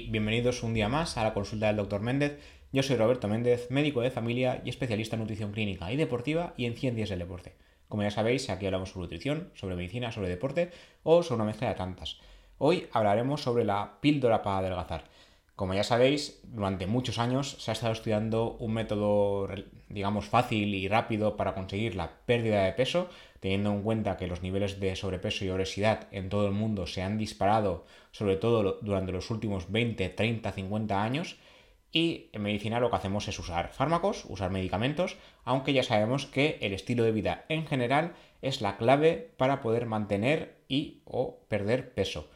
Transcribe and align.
bienvenidos 0.00 0.62
un 0.62 0.74
día 0.74 0.88
más 0.88 1.16
a 1.16 1.22
la 1.22 1.34
consulta 1.34 1.68
del 1.68 1.76
Dr. 1.76 2.00
Méndez. 2.00 2.38
Yo 2.72 2.82
soy 2.82 2.96
Roberto 2.96 3.28
Méndez, 3.28 3.70
médico 3.70 4.00
de 4.00 4.10
familia 4.10 4.60
y 4.64 4.70
especialista 4.70 5.14
en 5.14 5.20
nutrición 5.20 5.52
clínica 5.52 5.92
y 5.92 5.96
deportiva 5.96 6.54
y 6.56 6.64
en 6.66 6.74
ciencias 6.74 7.10
del 7.10 7.20
deporte. 7.20 7.54
Como 7.88 8.02
ya 8.02 8.10
sabéis, 8.10 8.50
aquí 8.50 8.66
hablamos 8.66 8.90
sobre 8.90 9.04
nutrición, 9.04 9.50
sobre 9.54 9.76
medicina, 9.76 10.10
sobre 10.10 10.28
deporte 10.28 10.70
o 11.04 11.22
sobre 11.22 11.36
una 11.36 11.44
mezcla 11.44 11.68
de 11.68 11.74
tantas. 11.76 12.18
Hoy 12.58 12.88
hablaremos 12.92 13.42
sobre 13.42 13.64
la 13.64 13.98
píldora 14.00 14.42
para 14.42 14.58
adelgazar. 14.58 15.04
Como 15.54 15.74
ya 15.74 15.84
sabéis, 15.84 16.40
durante 16.42 16.86
muchos 16.86 17.18
años 17.18 17.56
se 17.60 17.70
ha 17.70 17.74
estado 17.74 17.92
estudiando 17.92 18.56
un 18.58 18.72
método, 18.72 19.48
digamos, 19.94 20.26
fácil 20.26 20.74
y 20.74 20.88
rápido 20.88 21.36
para 21.36 21.54
conseguir 21.54 21.94
la 21.94 22.10
pérdida 22.26 22.64
de 22.64 22.72
peso, 22.72 23.08
teniendo 23.38 23.70
en 23.70 23.82
cuenta 23.82 24.16
que 24.16 24.26
los 24.26 24.42
niveles 24.42 24.80
de 24.80 24.96
sobrepeso 24.96 25.44
y 25.44 25.50
obesidad 25.50 26.08
en 26.10 26.28
todo 26.28 26.46
el 26.46 26.52
mundo 26.52 26.86
se 26.86 27.02
han 27.02 27.16
disparado, 27.16 27.84
sobre 28.10 28.36
todo 28.36 28.80
durante 28.82 29.12
los 29.12 29.30
últimos 29.30 29.70
20, 29.70 30.08
30, 30.08 30.52
50 30.52 31.02
años. 31.02 31.36
Y 31.92 32.28
en 32.32 32.42
medicina 32.42 32.80
lo 32.80 32.90
que 32.90 32.96
hacemos 32.96 33.28
es 33.28 33.38
usar 33.38 33.72
fármacos, 33.72 34.24
usar 34.28 34.50
medicamentos, 34.50 35.16
aunque 35.44 35.72
ya 35.72 35.84
sabemos 35.84 36.26
que 36.26 36.58
el 36.60 36.72
estilo 36.72 37.04
de 37.04 37.12
vida 37.12 37.44
en 37.48 37.66
general 37.66 38.14
es 38.42 38.60
la 38.60 38.76
clave 38.76 39.30
para 39.36 39.60
poder 39.60 39.86
mantener 39.86 40.56
y 40.68 41.02
o 41.04 41.38
perder 41.48 41.94
peso. 41.94 42.28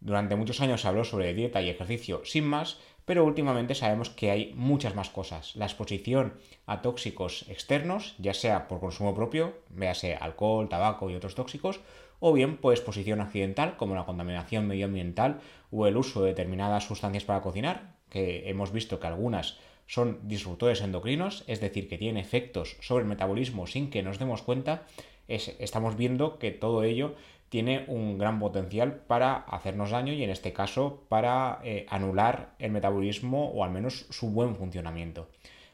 Durante 0.00 0.34
muchos 0.34 0.60
años 0.60 0.80
se 0.80 0.88
habló 0.88 1.04
sobre 1.04 1.34
dieta 1.34 1.60
y 1.60 1.68
ejercicio 1.68 2.22
sin 2.24 2.44
más, 2.44 2.80
pero 3.04 3.24
últimamente 3.24 3.74
sabemos 3.74 4.10
que 4.10 4.30
hay 4.30 4.52
muchas 4.54 4.94
más 4.94 5.10
cosas. 5.10 5.56
La 5.56 5.66
exposición 5.66 6.34
a 6.66 6.82
tóxicos 6.82 7.44
externos, 7.48 8.14
ya 8.18 8.34
sea 8.34 8.68
por 8.68 8.80
consumo 8.80 9.14
propio, 9.14 9.54
véase 9.70 10.14
alcohol, 10.14 10.68
tabaco 10.68 11.10
y 11.10 11.14
otros 11.14 11.34
tóxicos, 11.34 11.80
o 12.20 12.32
bien 12.32 12.56
por 12.56 12.72
exposición 12.72 13.20
accidental, 13.20 13.76
como 13.76 13.96
la 13.96 14.04
contaminación 14.04 14.68
medioambiental 14.68 15.40
o 15.72 15.86
el 15.86 15.96
uso 15.96 16.22
de 16.22 16.28
determinadas 16.28 16.84
sustancias 16.84 17.24
para 17.24 17.42
cocinar, 17.42 17.96
que 18.08 18.48
hemos 18.48 18.70
visto 18.70 19.00
que 19.00 19.08
algunas 19.08 19.58
son 19.86 20.20
disruptores 20.22 20.80
endocrinos, 20.80 21.42
es 21.48 21.60
decir, 21.60 21.88
que 21.88 21.98
tienen 21.98 22.22
efectos 22.22 22.76
sobre 22.80 23.02
el 23.02 23.08
metabolismo 23.08 23.66
sin 23.66 23.90
que 23.90 24.02
nos 24.02 24.18
demos 24.18 24.42
cuenta, 24.42 24.86
estamos 25.26 25.96
viendo 25.96 26.38
que 26.38 26.50
todo 26.52 26.84
ello 26.84 27.14
tiene 27.52 27.84
un 27.88 28.16
gran 28.16 28.38
potencial 28.38 29.02
para 29.06 29.34
hacernos 29.34 29.90
daño 29.90 30.14
y 30.14 30.24
en 30.24 30.30
este 30.30 30.54
caso 30.54 31.02
para 31.10 31.60
eh, 31.62 31.84
anular 31.90 32.54
el 32.58 32.72
metabolismo 32.72 33.50
o 33.50 33.62
al 33.62 33.70
menos 33.70 34.06
su 34.08 34.30
buen 34.30 34.56
funcionamiento. 34.56 35.28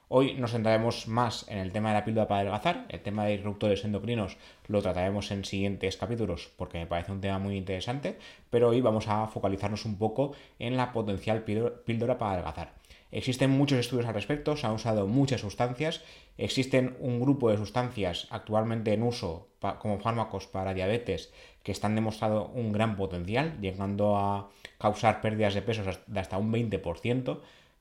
Hoy 0.08 0.34
nos 0.34 0.50
centraremos 0.50 1.06
más 1.06 1.48
en 1.48 1.58
el 1.58 1.70
tema 1.70 1.90
de 1.90 1.94
la 1.94 2.04
píldora 2.04 2.26
para 2.26 2.40
adelgazar, 2.40 2.86
el 2.88 3.00
tema 3.00 3.24
de 3.24 3.36
disruptores 3.36 3.84
endocrinos 3.84 4.38
lo 4.66 4.82
trataremos 4.82 5.30
en 5.30 5.44
siguientes 5.44 5.96
capítulos 5.96 6.50
porque 6.56 6.78
me 6.78 6.86
parece 6.88 7.12
un 7.12 7.20
tema 7.20 7.38
muy 7.38 7.56
interesante, 7.56 8.18
pero 8.50 8.70
hoy 8.70 8.80
vamos 8.80 9.06
a 9.06 9.28
focalizarnos 9.28 9.84
un 9.84 9.98
poco 9.98 10.32
en 10.58 10.76
la 10.76 10.90
potencial 10.90 11.44
píldora 11.44 12.18
para 12.18 12.32
adelgazar. 12.32 12.77
Existen 13.10 13.50
muchos 13.50 13.78
estudios 13.78 14.06
al 14.06 14.14
respecto, 14.14 14.56
se 14.56 14.66
han 14.66 14.74
usado 14.74 15.06
muchas 15.06 15.40
sustancias, 15.40 16.02
existen 16.36 16.96
un 17.00 17.20
grupo 17.20 17.50
de 17.50 17.56
sustancias 17.56 18.26
actualmente 18.30 18.92
en 18.92 19.02
uso 19.02 19.48
como 19.78 19.98
fármacos 19.98 20.46
para 20.46 20.74
diabetes 20.74 21.32
que 21.62 21.72
están 21.72 21.94
demostrando 21.94 22.46
un 22.54 22.72
gran 22.72 22.96
potencial, 22.96 23.58
llegando 23.60 24.16
a 24.16 24.50
causar 24.78 25.20
pérdidas 25.20 25.54
de 25.54 25.62
peso 25.62 25.82
de 26.06 26.20
hasta 26.20 26.38
un 26.38 26.52
20%, 26.52 27.40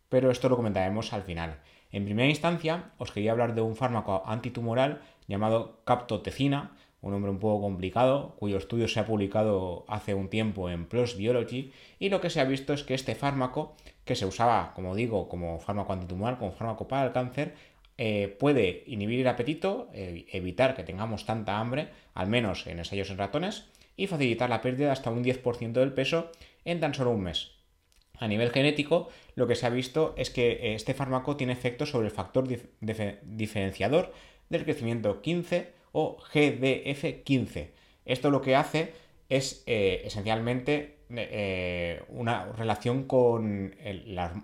pero 0.09 0.31
esto 0.31 0.49
lo 0.49 0.55
comentaremos 0.55 1.13
al 1.13 1.23
final. 1.23 1.59
En 1.91 2.05
primera 2.05 2.29
instancia, 2.29 2.91
os 2.97 3.11
quería 3.11 3.31
hablar 3.31 3.53
de 3.53 3.61
un 3.61 3.75
fármaco 3.75 4.23
antitumoral 4.25 5.01
llamado 5.27 5.79
captotecina, 5.85 6.71
un 7.01 7.11
nombre 7.11 7.31
un 7.31 7.39
poco 7.39 7.61
complicado, 7.61 8.35
cuyo 8.37 8.57
estudio 8.57 8.87
se 8.87 8.99
ha 8.99 9.05
publicado 9.05 9.85
hace 9.87 10.13
un 10.13 10.29
tiempo 10.29 10.69
en 10.69 10.85
PLOS 10.85 11.15
Biology, 11.15 11.71
y 11.99 12.09
lo 12.09 12.21
que 12.21 12.29
se 12.29 12.41
ha 12.41 12.45
visto 12.45 12.73
es 12.73 12.83
que 12.83 12.93
este 12.93 13.15
fármaco, 13.15 13.75
que 14.07 14.15
se 14.15 14.25
usaba, 14.25 14.73
como 14.73 14.95
digo, 14.95 15.29
como 15.29 15.59
fármaco 15.59 15.93
antitumoral, 15.93 16.39
como 16.39 16.53
fármaco 16.53 16.87
para 16.87 17.05
el 17.05 17.11
cáncer, 17.11 17.53
eh, 17.99 18.35
puede 18.39 18.83
inhibir 18.87 19.21
el 19.21 19.27
apetito, 19.27 19.89
eh, 19.93 20.25
evitar 20.31 20.75
que 20.75 20.83
tengamos 20.83 21.25
tanta 21.25 21.59
hambre, 21.59 21.89
al 22.13 22.27
menos 22.27 22.65
en 22.67 22.79
ensayos 22.79 23.09
en 23.09 23.17
ratones, 23.17 23.65
y 23.95 24.07
facilitar 24.07 24.49
la 24.49 24.61
pérdida 24.61 24.87
de 24.87 24.91
hasta 24.93 25.09
un 25.11 25.23
10% 25.23 25.79
del 25.79 25.93
peso 25.93 26.31
en 26.63 26.79
tan 26.79 26.93
solo 26.93 27.11
un 27.11 27.21
mes. 27.21 27.51
A 28.19 28.27
nivel 28.27 28.51
genético, 28.51 29.09
lo 29.35 29.47
que 29.47 29.55
se 29.55 29.65
ha 29.65 29.69
visto 29.69 30.13
es 30.17 30.29
que 30.29 30.51
eh, 30.51 30.75
este 30.75 30.93
fármaco 30.93 31.35
tiene 31.35 31.53
efectos 31.53 31.89
sobre 31.89 32.07
el 32.07 32.13
factor 32.13 32.47
diferenciador 33.23 34.13
del 34.49 34.63
crecimiento 34.63 35.21
15 35.21 35.73
o 35.91 36.17
GDF15. 36.33 37.71
Esto 38.05 38.29
lo 38.29 38.41
que 38.41 38.55
hace 38.55 38.93
es 39.29 39.63
esencialmente 39.65 40.96
una 41.09 42.45
relación 42.57 43.03
con 43.05 43.75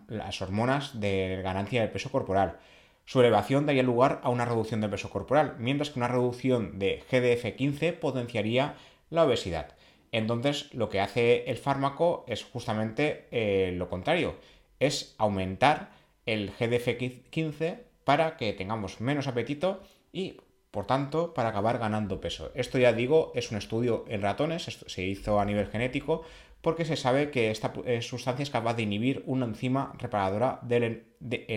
las 0.08 0.42
hormonas 0.42 1.00
de 1.00 1.42
ganancia 1.44 1.82
del 1.82 1.92
peso 1.92 2.12
corporal. 2.12 2.60
Su 3.06 3.20
elevación 3.20 3.66
daría 3.66 3.84
lugar 3.84 4.22
a 4.24 4.30
una 4.30 4.46
reducción 4.46 4.80
de 4.80 4.88
peso 4.88 5.10
corporal, 5.10 5.56
mientras 5.60 5.90
que 5.90 6.00
una 6.00 6.08
reducción 6.08 6.80
de 6.80 7.04
GDF15 7.12 8.00
potenciaría 8.00 8.76
la 9.10 9.26
obesidad. 9.26 9.76
Entonces, 10.12 10.74
lo 10.74 10.90
que 10.90 11.02
hace 11.02 11.50
el 11.50 11.58
fármaco 11.58 12.24
es 12.28 12.44
justamente 12.44 13.28
eh, 13.32 13.74
lo 13.76 13.90
contrario, 13.90 14.36
es 14.80 15.16
aumentar 15.18 15.92
el 16.26 16.54
GDF15 16.54 17.80
para 18.04 18.38
que 18.38 18.54
tengamos 18.54 19.02
menos 19.02 19.28
apetito 19.28 19.82
y, 20.12 20.38
por 20.72 20.86
tanto, 20.86 21.34
para 21.34 21.50
acabar 21.50 21.80
ganando 21.80 22.22
peso. 22.22 22.52
Esto 22.54 22.78
ya 22.78 22.94
digo, 22.94 23.32
es 23.36 23.52
un 23.52 23.58
estudio 23.58 24.06
en 24.08 24.22
ratones, 24.22 24.64
se 24.64 25.04
hizo 25.04 25.40
a 25.40 25.46
nivel 25.46 25.68
genético, 25.68 26.24
porque 26.64 26.86
se 26.86 26.96
sabe 26.96 27.30
que 27.30 27.52
esta 27.52 27.74
sustancia 28.00 28.42
es 28.42 28.50
capaz 28.50 28.76
de 28.76 28.84
inhibir 28.84 29.22
una 29.28 29.46
enzima 29.46 29.94
reparadora 30.00 30.60
del 30.62 31.04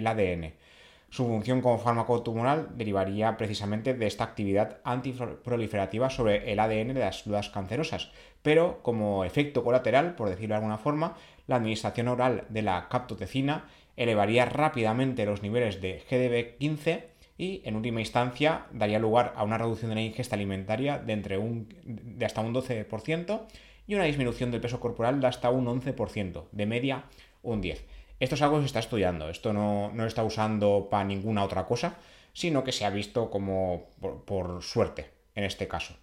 ADN. 0.04 0.52
Su 1.10 1.24
función 1.26 1.62
como 1.62 1.78
fármaco 1.78 2.24
tumoral 2.24 2.70
derivaría 2.76 3.36
precisamente 3.36 3.94
de 3.94 4.06
esta 4.08 4.24
actividad 4.24 4.80
antiproliferativa 4.82 6.10
sobre 6.10 6.52
el 6.52 6.58
ADN 6.58 6.88
de 6.88 7.00
las 7.00 7.20
células 7.20 7.50
cancerosas, 7.50 8.10
pero 8.42 8.82
como 8.82 9.24
efecto 9.24 9.62
colateral, 9.62 10.16
por 10.16 10.28
decirlo 10.28 10.54
de 10.54 10.56
alguna 10.56 10.78
forma, 10.78 11.16
la 11.46 11.56
administración 11.56 12.08
oral 12.08 12.44
de 12.48 12.62
la 12.62 12.88
captotecina 12.88 13.68
elevaría 13.96 14.44
rápidamente 14.44 15.24
los 15.24 15.40
niveles 15.40 15.80
de 15.80 16.02
GDB15 16.10 17.04
y 17.38 17.62
en 17.64 17.76
última 17.76 18.00
instancia 18.00 18.66
daría 18.72 18.98
lugar 18.98 19.34
a 19.36 19.44
una 19.44 19.56
reducción 19.56 19.90
de 19.90 19.94
la 19.94 20.02
ingesta 20.02 20.34
alimentaria 20.34 20.98
de, 20.98 21.12
entre 21.12 21.38
un, 21.38 21.68
de 21.84 22.26
hasta 22.26 22.40
un 22.40 22.52
12% 22.52 23.46
y 23.86 23.94
una 23.94 24.04
disminución 24.04 24.50
del 24.50 24.60
peso 24.60 24.80
corporal 24.80 25.20
de 25.20 25.26
hasta 25.26 25.50
un 25.50 25.66
11%, 25.66 26.44
de 26.50 26.66
media 26.66 27.04
un 27.42 27.62
10%. 27.62 27.78
Esto 28.18 28.34
es 28.34 28.42
algo 28.42 28.56
que 28.56 28.62
se 28.62 28.66
está 28.66 28.78
estudiando, 28.78 29.28
esto 29.28 29.52
no, 29.52 29.92
no 29.92 30.06
está 30.06 30.24
usando 30.24 30.88
para 30.90 31.04
ninguna 31.04 31.44
otra 31.44 31.66
cosa, 31.66 31.96
sino 32.32 32.64
que 32.64 32.72
se 32.72 32.84
ha 32.84 32.90
visto 32.90 33.30
como 33.30 33.86
por, 34.26 34.62
suerte 34.62 35.10
en 35.34 35.44
este 35.44 35.68
caso. 35.68 35.94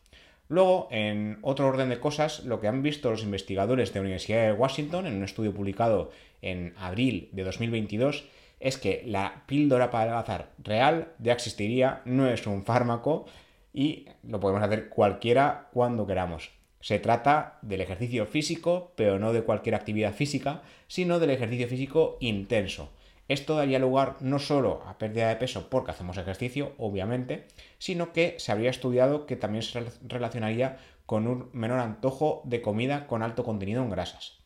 Luego, 0.48 0.88
en 0.92 1.38
otro 1.42 1.68
orden 1.68 1.90
de 1.90 2.00
cosas, 2.00 2.44
lo 2.44 2.60
que 2.60 2.68
han 2.68 2.84
visto 2.84 3.12
los 3.12 3.24
investigadores 3.24 3.94
de 3.94 4.00
la 4.00 4.02
Universidad 4.02 4.46
de 4.46 4.54
Washington 4.54 5.06
en 5.06 5.16
un 5.16 5.24
estudio 5.24 5.54
publicado 5.54 6.12
en 6.42 6.74
abril 6.78 7.30
de 7.32 7.44
2022 7.44 8.26
es 8.60 8.78
que 8.78 9.04
la 9.06 9.44
píldora 9.46 9.92
para 9.92 10.04
adelgazar 10.06 10.52
real 10.58 11.14
ya 11.20 11.34
existiría, 11.34 12.02
no 12.06 12.28
es 12.28 12.48
un 12.48 12.64
fármaco 12.64 13.26
y 13.72 14.08
lo 14.24 14.40
podemos 14.40 14.64
hacer 14.64 14.90
cualquiera 14.90 15.70
cuando 15.72 16.08
queramos. 16.08 16.52
Se 16.84 17.00
trata 17.00 17.60
del 17.62 17.80
ejercicio 17.80 18.26
físico, 18.26 18.92
pero 18.98 19.18
no 19.18 19.32
de 19.32 19.44
cualquier 19.44 19.74
actividad 19.74 20.14
física, 20.14 20.64
sino 20.88 21.18
del 21.18 21.30
ejercicio 21.30 21.70
físico 21.70 22.18
intenso. 22.20 22.92
Esto 23.30 23.56
daría 23.56 23.80
lugar 23.80 24.18
no 24.20 24.38
solo 24.38 24.84
a 24.86 24.98
pérdida 24.98 25.30
de 25.30 25.38
peso 25.38 25.70
porque 25.70 25.92
hacemos 25.92 26.18
ejercicio, 26.18 26.74
obviamente, 26.78 27.48
sino 27.78 28.12
que 28.12 28.36
se 28.38 28.52
habría 28.52 28.70
estudiado 28.70 29.26
que 29.26 29.38
también 29.38 29.64
se 29.64 29.82
relacionaría 30.06 30.78
con 31.06 31.26
un 31.28 31.50
menor 31.54 31.80
antojo 31.80 32.42
de 32.44 32.62
comida 32.62 33.08
con 33.08 33.24
alto 33.24 33.46
contenido 33.46 33.82
en 33.82 33.90
grasas. 33.90 34.40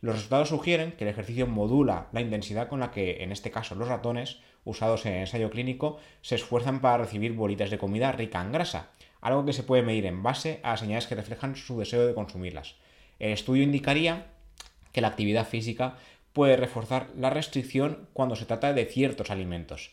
Los 0.00 0.16
resultados 0.16 0.48
sugieren 0.48 0.96
que 0.98 1.04
el 1.04 1.10
ejercicio 1.10 1.46
modula 1.46 2.08
la 2.10 2.22
intensidad 2.22 2.66
con 2.66 2.80
la 2.80 2.90
que, 2.90 3.22
en 3.22 3.30
este 3.30 3.52
caso, 3.52 3.76
los 3.76 3.86
ratones, 3.86 4.40
usados 4.64 5.06
en 5.06 5.14
ensayo 5.14 5.48
clínico, 5.48 5.98
se 6.22 6.34
esfuerzan 6.34 6.80
para 6.80 6.98
recibir 7.04 7.34
bolitas 7.34 7.70
de 7.70 7.78
comida 7.78 8.10
rica 8.10 8.42
en 8.42 8.50
grasa, 8.50 8.90
algo 9.24 9.46
que 9.46 9.54
se 9.54 9.62
puede 9.62 9.82
medir 9.82 10.04
en 10.04 10.22
base 10.22 10.60
a 10.62 10.76
señales 10.76 11.06
que 11.06 11.14
reflejan 11.14 11.56
su 11.56 11.78
deseo 11.78 12.06
de 12.06 12.14
consumirlas. 12.14 12.74
El 13.18 13.32
estudio 13.32 13.62
indicaría 13.62 14.26
que 14.92 15.00
la 15.00 15.08
actividad 15.08 15.48
física 15.48 15.96
puede 16.34 16.58
reforzar 16.58 17.08
la 17.16 17.30
restricción 17.30 18.06
cuando 18.12 18.36
se 18.36 18.44
trata 18.44 18.74
de 18.74 18.84
ciertos 18.84 19.30
alimentos. 19.30 19.92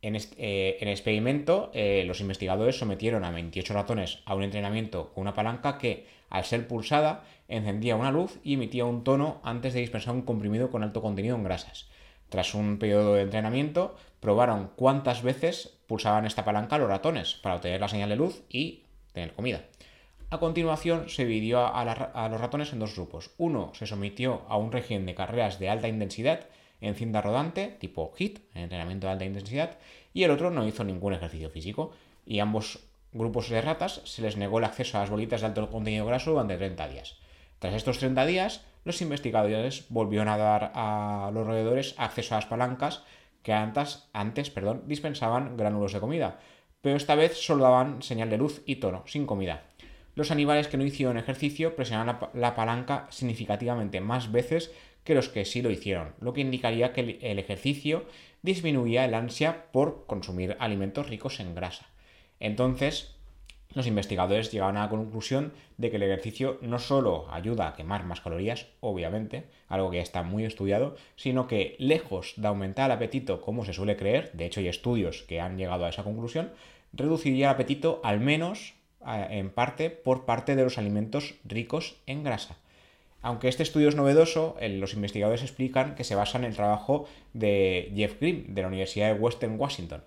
En, 0.00 0.16
eh, 0.16 0.78
el 0.80 0.88
experimento, 0.88 1.72
eh, 1.74 2.04
los 2.06 2.20
investigadores 2.20 2.78
sometieron 2.78 3.24
a 3.24 3.32
28 3.32 3.74
ratones 3.74 4.20
a 4.26 4.36
un 4.36 4.44
entrenamiento 4.44 5.12
con 5.12 5.22
una 5.22 5.34
palanca 5.34 5.76
que, 5.78 6.06
al 6.30 6.44
ser 6.44 6.68
pulsada, 6.68 7.24
encendía 7.48 7.96
una 7.96 8.12
luz 8.12 8.38
y 8.44 8.54
emitía 8.54 8.84
un 8.84 9.02
tono 9.02 9.40
antes 9.42 9.74
de 9.74 9.80
dispensar 9.80 10.14
un 10.14 10.22
comprimido 10.22 10.70
con 10.70 10.84
alto 10.84 11.02
contenido 11.02 11.34
en 11.34 11.42
grasas. 11.42 11.88
Tras 12.32 12.54
un 12.54 12.78
periodo 12.78 13.12
de 13.12 13.20
entrenamiento, 13.24 13.94
probaron 14.18 14.70
cuántas 14.74 15.22
veces 15.22 15.76
pulsaban 15.86 16.24
esta 16.24 16.46
palanca 16.46 16.78
los 16.78 16.88
ratones 16.88 17.34
para 17.34 17.56
obtener 17.56 17.78
la 17.78 17.90
señal 17.90 18.08
de 18.08 18.16
luz 18.16 18.42
y 18.48 18.84
tener 19.12 19.34
comida. 19.34 19.60
A 20.30 20.38
continuación 20.38 21.10
se 21.10 21.26
dividió 21.26 21.66
a, 21.66 21.84
los 22.30 22.40
ratones 22.40 22.72
en 22.72 22.78
dos 22.78 22.94
grupos. 22.96 23.32
Uno 23.36 23.70
se 23.74 23.86
sometió 23.86 24.46
a 24.48 24.56
un 24.56 24.72
régimen 24.72 25.04
de 25.04 25.14
carreras 25.14 25.58
de 25.58 25.68
alta 25.68 25.88
intensidad 25.88 26.46
en 26.80 26.94
cinta 26.94 27.20
rodante, 27.20 27.76
tipo 27.78 28.14
HIT, 28.16 28.38
entrenamiento 28.54 29.08
de 29.08 29.12
alta 29.12 29.26
intensidad, 29.26 29.76
y 30.14 30.22
el 30.22 30.30
otro 30.30 30.50
no 30.50 30.66
hizo 30.66 30.84
ningún 30.84 31.12
ejercicio 31.12 31.50
físico. 31.50 31.92
Y 32.24 32.38
ambos 32.38 32.78
grupos 33.12 33.50
de 33.50 33.60
ratas 33.60 34.00
se 34.06 34.22
les 34.22 34.38
negó 34.38 34.56
el 34.56 34.64
acceso 34.64 34.96
a 34.96 35.02
las 35.02 35.10
bolitas 35.10 35.42
de 35.42 35.48
alto 35.48 35.68
contenido 35.68 36.06
graso 36.06 36.30
durante 36.30 36.56
30 36.56 36.88
días. 36.88 37.18
Tras 37.58 37.74
estos 37.74 37.98
30 37.98 38.24
días, 38.24 38.64
los 38.84 39.00
investigadores 39.02 39.86
volvieron 39.88 40.28
a 40.28 40.36
dar 40.36 40.72
a 40.74 41.30
los 41.32 41.46
roedores 41.46 41.94
acceso 41.98 42.34
a 42.34 42.38
las 42.38 42.46
palancas 42.46 43.04
que 43.42 43.52
antes, 43.52 44.08
antes 44.12 44.50
perdón, 44.50 44.84
dispensaban 44.86 45.56
gránulos 45.56 45.92
de 45.92 46.00
comida, 46.00 46.38
pero 46.80 46.96
esta 46.96 47.14
vez 47.14 47.36
solo 47.36 47.64
daban 47.64 48.02
señal 48.02 48.30
de 48.30 48.38
luz 48.38 48.62
y 48.66 48.76
tono, 48.76 49.02
sin 49.06 49.26
comida 49.26 49.62
los 50.14 50.30
animales 50.30 50.68
que 50.68 50.76
no 50.76 50.84
hicieron 50.84 51.16
ejercicio 51.16 51.74
presionaron 51.74 52.28
la, 52.34 52.54
palanca 52.54 53.06
significativamente 53.10 54.00
más 54.00 54.30
veces 54.30 54.72
que 55.04 55.14
los 55.14 55.28
que 55.28 55.44
sí 55.44 55.62
lo 55.62 55.70
hicieron, 55.70 56.14
lo 56.20 56.32
que 56.32 56.42
indicaría 56.42 56.92
que 56.92 57.18
el, 57.22 57.38
ejercicio 57.38 58.06
disminuía 58.42 59.04
el 59.04 59.14
ansia 59.14 59.72
por 59.72 60.06
consumir 60.06 60.56
alimentos 60.60 61.08
ricos 61.08 61.40
en 61.40 61.54
grasa. 61.54 61.86
Entonces, 62.40 63.16
los 63.74 63.86
investigadores 63.86 64.50
llegaron 64.50 64.76
a 64.76 64.82
la 64.82 64.88
conclusión 64.88 65.52
de 65.78 65.90
que 65.90 65.96
el 65.96 66.02
ejercicio 66.02 66.58
no 66.60 66.78
solo 66.78 67.26
ayuda 67.30 67.68
a 67.68 67.74
quemar 67.74 68.04
más 68.04 68.20
calorías, 68.20 68.66
obviamente, 68.80 69.44
algo 69.68 69.90
que 69.90 69.96
ya 69.96 70.02
está 70.02 70.22
muy 70.22 70.44
estudiado, 70.44 70.96
sino 71.16 71.46
que 71.46 71.76
lejos 71.78 72.34
de 72.36 72.48
aumentar 72.48 72.90
el 72.90 72.96
apetito 72.96 73.40
como 73.40 73.64
se 73.64 73.72
suele 73.72 73.96
creer, 73.96 74.30
de 74.32 74.46
hecho 74.46 74.60
hay 74.60 74.68
estudios 74.68 75.22
que 75.22 75.40
han 75.40 75.56
llegado 75.56 75.84
a 75.84 75.88
esa 75.88 76.04
conclusión, 76.04 76.50
reduciría 76.92 77.46
el 77.46 77.54
apetito 77.54 78.00
al 78.04 78.20
menos 78.20 78.74
en 79.04 79.50
parte 79.50 79.90
por 79.90 80.24
parte 80.24 80.54
de 80.54 80.64
los 80.64 80.78
alimentos 80.78 81.34
ricos 81.44 81.96
en 82.06 82.22
grasa. 82.22 82.56
Aunque 83.22 83.48
este 83.48 83.62
estudio 83.62 83.88
es 83.88 83.94
novedoso, 83.94 84.56
los 84.60 84.94
investigadores 84.94 85.42
explican 85.42 85.94
que 85.94 86.04
se 86.04 86.16
basa 86.16 86.38
en 86.38 86.44
el 86.44 86.56
trabajo 86.56 87.06
de 87.32 87.92
Jeff 87.94 88.20
Grimm 88.20 88.52
de 88.52 88.62
la 88.62 88.68
Universidad 88.68 89.14
de 89.14 89.20
Western 89.20 89.58
Washington. 89.58 90.02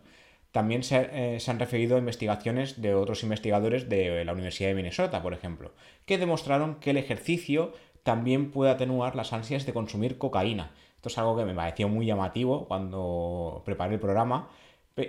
También 0.55 0.83
se, 0.83 1.09
eh, 1.11 1.39
se, 1.41 1.51
han 1.51 1.59
referido 1.59 1.97
a 1.97 1.99
investigaciones 1.99 2.81
de 2.81 2.95
otros 2.95 3.23
investigadores 3.23 3.89
de 3.89 4.23
la 4.23 4.31
Universidad 4.31 4.69
de 4.69 4.75
Minnesota, 4.75 5.21
por 5.21 5.33
ejemplo, 5.33 5.73
que 6.05 6.17
demostraron 6.17 6.75
que 6.75 6.91
el 6.91 6.97
ejercicio 6.97 7.73
también 8.03 8.51
puede 8.51 8.71
atenuar 8.71 9.17
las 9.17 9.33
ansias 9.33 9.65
de 9.65 9.73
consumir 9.73 10.17
cocaína. 10.17 10.71
Esto 10.95 11.09
es 11.09 11.17
algo 11.17 11.35
que 11.35 11.43
me 11.43 11.53
pareció 11.53 11.89
muy 11.89 12.05
llamativo 12.05 12.69
cuando 12.69 13.63
preparé 13.65 13.95
el 13.95 13.99
programa. 13.99 14.47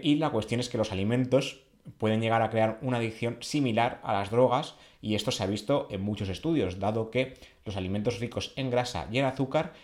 Y 0.03 0.17
la 0.17 0.31
cuestión 0.31 0.59
es 0.59 0.69
que 0.69 0.79
los 0.79 0.91
alimentos 0.91 1.63
pueden 1.97 2.21
llegar 2.21 2.43
a 2.43 2.51
crear 2.51 2.81
una 2.83 2.97
adicción 2.97 3.37
similar 3.39 4.01
a 4.03 4.15
las 4.15 4.33
drogas 4.33 4.75
y 5.01 5.15
esto 5.15 5.31
se 5.31 5.45
ha 5.45 5.47
visto 5.47 5.87
en 5.93 6.01
muchos 6.01 6.29
estudios, 6.29 6.81
dado 6.81 7.13
que 7.13 7.35
los 7.65 7.77
alimentos 7.77 8.19
ricos 8.19 8.53
en 8.57 8.69
grasa 8.69 9.07
y 9.13 9.19
en 9.19 9.27
azúcar 9.27 9.75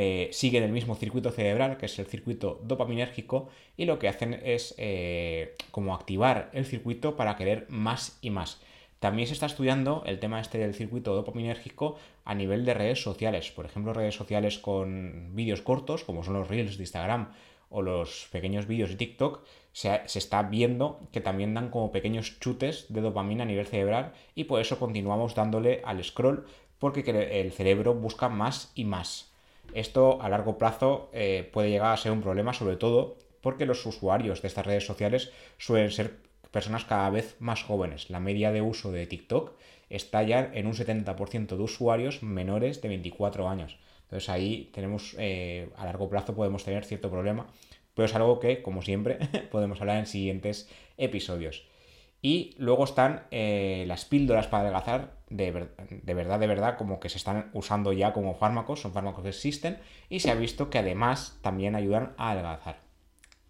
eh, 0.00 0.28
siguen 0.30 0.62
el 0.62 0.70
mismo 0.70 0.94
circuito 0.94 1.32
cerebral, 1.32 1.76
que 1.76 1.86
es 1.86 1.98
el 1.98 2.06
circuito 2.06 2.60
dopaminérgico, 2.62 3.48
y 3.76 3.84
lo 3.84 3.98
que 3.98 4.06
hacen 4.06 4.40
es 4.44 4.76
eh, 4.78 5.56
como 5.72 5.92
activar 5.92 6.50
el 6.52 6.66
circuito 6.66 7.16
para 7.16 7.34
querer 7.36 7.66
más 7.68 8.16
y 8.22 8.30
más. 8.30 8.60
También 9.00 9.26
se 9.26 9.34
está 9.34 9.46
estudiando 9.46 10.04
el 10.06 10.20
tema 10.20 10.40
este 10.40 10.58
del 10.58 10.76
circuito 10.76 11.16
dopaminérgico 11.16 11.96
a 12.24 12.36
nivel 12.36 12.64
de 12.64 12.74
redes 12.74 13.02
sociales, 13.02 13.50
por 13.50 13.66
ejemplo, 13.66 13.92
redes 13.92 14.14
sociales 14.14 14.58
con 14.58 15.34
vídeos 15.34 15.62
cortos, 15.62 16.04
como 16.04 16.22
son 16.22 16.34
los 16.34 16.46
reels 16.46 16.76
de 16.76 16.84
Instagram 16.84 17.32
o 17.68 17.82
los 17.82 18.28
pequeños 18.30 18.68
vídeos 18.68 18.90
de 18.90 18.96
TikTok, 18.98 19.42
se, 19.72 20.00
está 20.14 20.44
viendo 20.44 21.00
que 21.10 21.20
también 21.20 21.54
dan 21.54 21.70
como 21.70 21.90
pequeños 21.90 22.38
chutes 22.38 22.86
de 22.88 23.00
dopamina 23.00 23.42
a 23.42 23.46
nivel 23.46 23.66
cerebral 23.66 24.12
y 24.36 24.44
por 24.44 24.60
eso 24.60 24.78
continuamos 24.78 25.34
dándole 25.34 25.82
al 25.84 26.04
scroll 26.04 26.46
porque 26.78 27.00
el 27.40 27.50
cerebro 27.50 27.94
busca 27.94 28.28
más 28.28 28.70
y 28.76 28.84
más. 28.84 29.27
Esto 29.74 30.20
a 30.22 30.28
largo 30.28 30.58
plazo 30.58 31.10
eh, 31.12 31.48
puede 31.52 31.70
llegar 31.70 31.92
a 31.92 31.96
ser 31.96 32.12
un 32.12 32.22
problema, 32.22 32.52
sobre 32.52 32.76
todo 32.76 33.16
porque 33.40 33.66
los 33.66 33.84
usuarios 33.86 34.42
de 34.42 34.48
estas 34.48 34.66
redes 34.66 34.86
sociales 34.86 35.30
suelen 35.58 35.90
ser 35.90 36.16
personas 36.50 36.84
cada 36.84 37.10
vez 37.10 37.36
más 37.38 37.62
jóvenes. 37.62 38.10
La 38.10 38.20
media 38.20 38.52
de 38.52 38.62
uso 38.62 38.90
de 38.90 39.06
TikTok 39.06 39.52
está 39.90 40.22
ya 40.22 40.50
en 40.52 40.66
un 40.66 40.74
70% 40.74 41.56
de 41.56 41.62
usuarios 41.62 42.22
menores 42.22 42.82
de 42.82 42.88
24 42.88 43.48
años. 43.48 43.78
Entonces 44.04 44.28
ahí 44.28 44.70
tenemos, 44.72 45.14
eh, 45.18 45.68
a 45.76 45.84
largo 45.84 46.08
plazo 46.08 46.34
podemos 46.34 46.64
tener 46.64 46.84
cierto 46.84 47.10
problema, 47.10 47.46
pero 47.94 48.06
es 48.06 48.14
algo 48.14 48.40
que, 48.40 48.62
como 48.62 48.82
siempre, 48.82 49.18
podemos 49.50 49.80
hablar 49.80 49.98
en 49.98 50.06
siguientes 50.06 50.68
episodios. 50.96 51.66
Y 52.20 52.54
luego 52.58 52.84
están 52.84 53.22
eh, 53.30 53.84
las 53.86 54.04
píldoras 54.04 54.48
para 54.48 54.62
adelgazar, 54.62 55.18
de, 55.30 55.68
de, 56.02 56.14
verdad, 56.14 56.40
de 56.40 56.46
verdad, 56.46 56.76
como 56.76 56.98
que 56.98 57.08
se 57.08 57.18
están 57.18 57.50
usando 57.52 57.92
ya 57.92 58.12
como 58.12 58.34
fármacos, 58.34 58.80
son 58.80 58.92
fármacos 58.92 59.22
que 59.22 59.28
existen, 59.28 59.78
y 60.08 60.20
se 60.20 60.30
ha 60.30 60.34
visto 60.34 60.68
que 60.68 60.78
además 60.78 61.38
también 61.42 61.76
ayudan 61.76 62.14
a 62.16 62.32
adelgazar. 62.32 62.80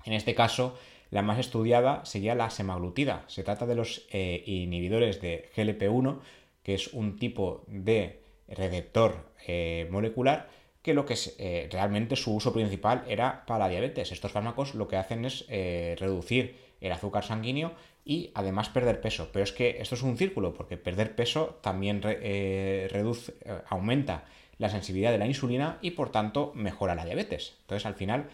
En 0.05 0.13
este 0.13 0.35
caso, 0.35 0.77
la 1.11 1.23
más 1.23 1.39
estudiada 1.39 2.05
sería 2.05 2.35
la 2.35 2.51
semaglutida. 2.51 3.25
Se 3.29 3.43
trata 3.43 3.65
de 3.65 3.75
los 3.75 4.07
eh, 4.11 4.43
inhibidores 4.47 5.23
de 5.23 5.49
GLP-1, 5.57 6.19
que 6.63 6.75
es 6.75 6.93
un 6.93 7.19
tipo 7.19 7.65
de 7.69 8.23
receptor 8.49 9.33
eh, 9.47 9.89
molecular 9.91 10.51
que 10.83 10.95
lo 10.95 11.05
que 11.05 11.15
es, 11.15 11.37
realmente 11.71 12.17
su 12.17 12.35
uso 12.35 12.53
principal 12.53 13.05
era 13.09 13.45
para 13.47 13.69
diabetes. 13.69 14.13
Estos 14.13 14.33
fármacos 14.33 14.75
lo 14.75 14.89
que 14.89 14.97
hacen 14.97 15.25
es 15.25 15.47
reducir 15.49 16.57
el 16.81 16.93
azúcar 16.93 17.25
sanguíneo 17.25 17.73
y 18.09 18.31
además 18.35 18.71
perder 18.71 19.03
peso. 19.03 19.29
Pero 19.33 19.45
es 19.45 19.53
que 19.53 19.77
esto 19.81 19.95
es 19.95 20.03
un 20.03 20.17
círculo, 20.17 20.55
porque 20.55 20.79
perder 20.79 21.15
peso 21.15 21.59
también 21.61 22.01
reduce, 22.03 23.35
aumenta 23.69 24.25
la 24.57 24.71
sensibilidad 24.71 25.13
de 25.13 25.19
la 25.19 25.27
insulina 25.27 25.79
y 25.83 25.91
por 25.91 26.11
tanto 26.11 26.51
mejora 26.55 26.95
la 26.95 27.05
diabetes. 27.05 27.57
Entonces 27.61 27.85
al 27.85 27.95
final 27.95 28.31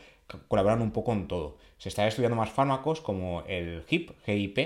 colaboran 0.49 0.81
un 0.81 0.93
poco 0.93 1.13
en 1.13 1.27
todo. 1.27 1.59
Se 1.79 1.89
está 1.89 2.07
estudiando 2.07 2.37
más 2.37 2.51
fármacos 2.51 3.01
como 3.01 3.43
el 3.49 3.83
HIP, 3.89 4.13
GIP, 4.25 4.57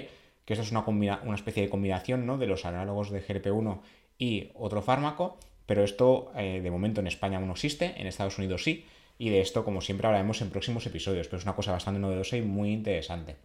que 0.45 0.53
esto 0.53 0.63
es 0.63 0.71
una, 0.71 0.85
una 0.87 1.35
especie 1.35 1.63
de 1.63 1.71
combinación 1.71 2.27
¿no? 2.27 2.39
de 2.39 2.47
los 2.47 2.67
análogos 2.67 3.11
de 3.11 3.27
GLP-1 3.27 3.81
y 4.19 4.51
otro 4.55 4.83
fármaco, 4.83 5.39
pero 5.67 5.85
esto 5.85 6.33
eh, 6.37 6.61
de 6.63 6.71
momento 6.71 7.01
en 7.01 7.07
España 7.07 7.39
aún 7.39 7.49
no 7.49 7.55
existe, 7.55 7.95
en 7.97 8.07
Estados 8.07 8.39
Unidos 8.39 8.63
sí, 8.63 8.85
y 9.19 9.31
de 9.31 9.41
esto 9.41 9.65
como 9.65 9.81
siempre 9.81 10.07
hablaremos 10.07 10.41
en 10.43 10.51
próximos 10.51 10.87
episodios, 10.87 11.27
pero 11.27 11.39
es 11.39 11.45
una 11.45 11.57
cosa 11.57 11.73
bastante 11.73 11.99
novedosa 12.01 12.37
y 12.37 12.43
muy 12.43 12.73
interesante. 12.73 13.37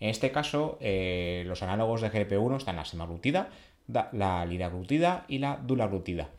En 0.00 0.08
este 0.08 0.32
caso, 0.32 0.78
eh, 0.80 1.44
los 1.46 1.62
análogos 1.62 2.00
de 2.00 2.10
GLP-1 2.10 2.56
están 2.56 2.76
la 2.76 2.84
semaglutida, 2.84 3.50
la 3.86 4.44
liraglutida 4.46 5.24
y 5.28 5.38
la 5.38 5.56
dulaglutida. 5.56 6.30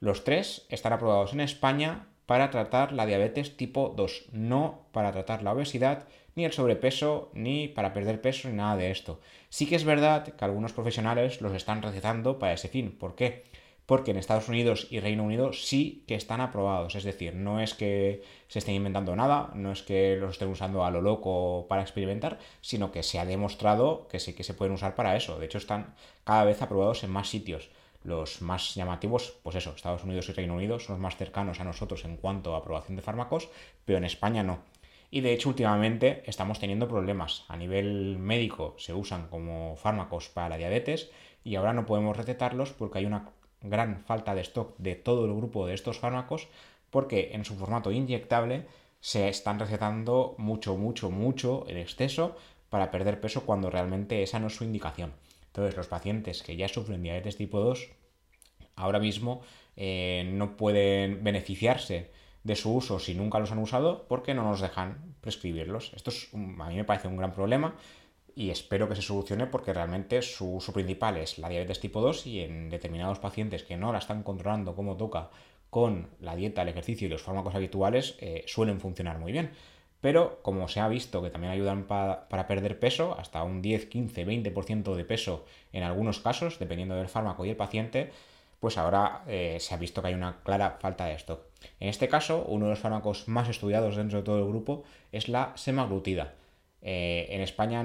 Los 0.00 0.24
tres 0.24 0.66
están 0.70 0.94
aprobados 0.94 1.32
en 1.34 1.40
España 1.40 2.06
para 2.24 2.50
tratar 2.50 2.92
la 2.92 3.06
diabetes 3.06 3.56
tipo 3.56 3.92
2, 3.96 4.26
no 4.32 4.86
para 4.92 5.12
tratar 5.12 5.42
la 5.42 5.52
obesidad, 5.52 6.06
ni 6.36 6.44
el 6.44 6.52
sobrepeso, 6.52 7.30
ni 7.34 7.68
para 7.68 7.92
perder 7.92 8.20
peso, 8.20 8.48
ni 8.48 8.54
nada 8.54 8.76
de 8.76 8.90
esto. 8.90 9.20
Sí 9.48 9.66
que 9.66 9.74
es 9.74 9.84
verdad 9.84 10.24
que 10.24 10.44
algunos 10.44 10.72
profesionales 10.72 11.40
los 11.40 11.52
están 11.54 11.82
recetando 11.82 12.38
para 12.38 12.52
ese 12.52 12.68
fin. 12.68 12.96
¿Por 12.96 13.16
qué? 13.16 13.44
Porque 13.90 14.12
en 14.12 14.18
Estados 14.18 14.48
Unidos 14.48 14.86
y 14.90 15.00
Reino 15.00 15.24
Unido 15.24 15.52
sí 15.52 16.04
que 16.06 16.14
están 16.14 16.40
aprobados. 16.40 16.94
Es 16.94 17.02
decir, 17.02 17.34
no 17.34 17.58
es 17.58 17.74
que 17.74 18.22
se 18.46 18.60
estén 18.60 18.76
inventando 18.76 19.16
nada, 19.16 19.50
no 19.54 19.72
es 19.72 19.82
que 19.82 20.16
los 20.16 20.30
estén 20.30 20.46
usando 20.46 20.84
a 20.84 20.92
lo 20.92 21.02
loco 21.02 21.66
para 21.68 21.82
experimentar, 21.82 22.38
sino 22.60 22.92
que 22.92 23.02
se 23.02 23.18
ha 23.18 23.24
demostrado 23.24 24.06
que 24.06 24.20
sí 24.20 24.32
que 24.32 24.44
se 24.44 24.54
pueden 24.54 24.74
usar 24.74 24.94
para 24.94 25.16
eso. 25.16 25.40
De 25.40 25.46
hecho, 25.46 25.58
están 25.58 25.96
cada 26.22 26.44
vez 26.44 26.62
aprobados 26.62 27.02
en 27.02 27.10
más 27.10 27.30
sitios. 27.30 27.68
Los 28.04 28.42
más 28.42 28.76
llamativos, 28.76 29.34
pues 29.42 29.56
eso, 29.56 29.72
Estados 29.74 30.04
Unidos 30.04 30.28
y 30.28 30.34
Reino 30.34 30.54
Unido 30.54 30.78
son 30.78 30.94
los 30.94 31.02
más 31.02 31.16
cercanos 31.16 31.58
a 31.58 31.64
nosotros 31.64 32.04
en 32.04 32.16
cuanto 32.16 32.54
a 32.54 32.58
aprobación 32.58 32.94
de 32.94 33.02
fármacos, 33.02 33.48
pero 33.84 33.98
en 33.98 34.04
España 34.04 34.44
no. 34.44 34.60
Y 35.10 35.20
de 35.20 35.32
hecho 35.32 35.48
últimamente 35.48 36.22
estamos 36.26 36.60
teniendo 36.60 36.86
problemas. 36.86 37.44
A 37.48 37.56
nivel 37.56 38.18
médico 38.20 38.76
se 38.78 38.94
usan 38.94 39.26
como 39.26 39.74
fármacos 39.74 40.28
para 40.28 40.50
la 40.50 40.58
diabetes 40.58 41.10
y 41.42 41.56
ahora 41.56 41.72
no 41.72 41.86
podemos 41.86 42.16
recetarlos 42.16 42.70
porque 42.72 42.98
hay 42.98 43.06
una 43.06 43.24
gran 43.62 44.00
falta 44.00 44.34
de 44.34 44.42
stock 44.42 44.76
de 44.78 44.94
todo 44.94 45.24
el 45.26 45.34
grupo 45.34 45.66
de 45.66 45.74
estos 45.74 45.98
fármacos 45.98 46.48
porque 46.90 47.30
en 47.32 47.44
su 47.44 47.54
formato 47.56 47.92
inyectable 47.92 48.66
se 49.00 49.28
están 49.28 49.58
recetando 49.58 50.34
mucho, 50.38 50.76
mucho, 50.76 51.10
mucho 51.10 51.64
en 51.68 51.78
exceso 51.78 52.36
para 52.68 52.90
perder 52.90 53.20
peso 53.20 53.44
cuando 53.46 53.70
realmente 53.70 54.22
esa 54.22 54.38
no 54.38 54.48
es 54.48 54.56
su 54.56 54.64
indicación. 54.64 55.12
Entonces 55.46 55.76
los 55.76 55.88
pacientes 55.88 56.42
que 56.42 56.56
ya 56.56 56.68
sufren 56.68 57.02
diabetes 57.02 57.36
tipo 57.36 57.60
2 57.60 57.90
ahora 58.76 58.98
mismo 58.98 59.42
eh, 59.76 60.30
no 60.32 60.56
pueden 60.56 61.24
beneficiarse 61.24 62.10
de 62.44 62.56
su 62.56 62.74
uso 62.74 62.98
si 62.98 63.14
nunca 63.14 63.38
los 63.38 63.52
han 63.52 63.58
usado 63.58 64.06
porque 64.08 64.34
no 64.34 64.42
nos 64.42 64.60
dejan 64.60 65.14
prescribirlos. 65.20 65.92
Esto 65.94 66.10
es 66.10 66.28
a 66.32 66.36
mí 66.68 66.76
me 66.76 66.84
parece 66.84 67.08
un 67.08 67.16
gran 67.16 67.32
problema 67.32 67.74
y 68.34 68.50
espero 68.50 68.88
que 68.88 68.96
se 68.96 69.02
solucione 69.02 69.46
porque 69.46 69.72
realmente 69.72 70.22
su 70.22 70.56
uso 70.56 70.72
principal 70.72 71.16
es 71.16 71.38
la 71.38 71.48
diabetes 71.48 71.80
tipo 71.80 72.00
2 72.00 72.26
y 72.26 72.40
en 72.40 72.70
determinados 72.70 73.18
pacientes 73.18 73.62
que 73.62 73.76
no 73.76 73.92
la 73.92 73.98
están 73.98 74.22
controlando 74.22 74.74
como 74.74 74.96
toca 74.96 75.30
con 75.70 76.08
la 76.20 76.36
dieta, 76.36 76.62
el 76.62 76.68
ejercicio 76.68 77.06
y 77.06 77.10
los 77.10 77.22
fármacos 77.22 77.54
habituales 77.54 78.16
eh, 78.20 78.44
suelen 78.46 78.80
funcionar 78.80 79.18
muy 79.18 79.32
bien. 79.32 79.52
pero 80.00 80.40
como 80.42 80.66
se 80.68 80.80
ha 80.80 80.88
visto 80.88 81.22
que 81.22 81.30
también 81.30 81.52
ayudan 81.52 81.84
para 81.84 82.46
perder 82.46 82.78
peso, 82.78 83.16
hasta 83.18 83.42
un 83.42 83.60
10, 83.60 83.86
15, 83.86 84.26
20% 84.26 84.94
de 84.94 85.04
peso 85.04 85.44
en 85.72 85.82
algunos 85.82 86.20
casos, 86.20 86.58
dependiendo 86.58 86.94
del 86.96 87.08
fármaco 87.08 87.44
y 87.44 87.50
el 87.50 87.56
paciente, 87.56 88.10
pues 88.60 88.78
ahora 88.78 89.24
eh, 89.26 89.56
se 89.60 89.74
ha 89.74 89.78
visto 89.78 90.00
que 90.00 90.08
hay 90.08 90.14
una 90.14 90.42
clara 90.42 90.78
falta 90.80 91.06
de 91.06 91.14
stock. 91.14 91.40
En 91.80 91.88
este 91.88 92.08
caso, 92.08 92.44
uno 92.46 92.66
de 92.66 92.70
los 92.70 92.78
fármacos 92.78 93.26
más 93.28 93.48
estudiados 93.48 93.96
dentro 93.96 94.18
de 94.18 94.24
todo 94.24 94.38
el 94.38 94.46
grupo 94.46 94.84
es 95.12 95.28
la 95.28 95.52
semaglutida. 95.56 96.34
Eh, 96.82 97.26
en 97.30 97.40
España, 97.40 97.82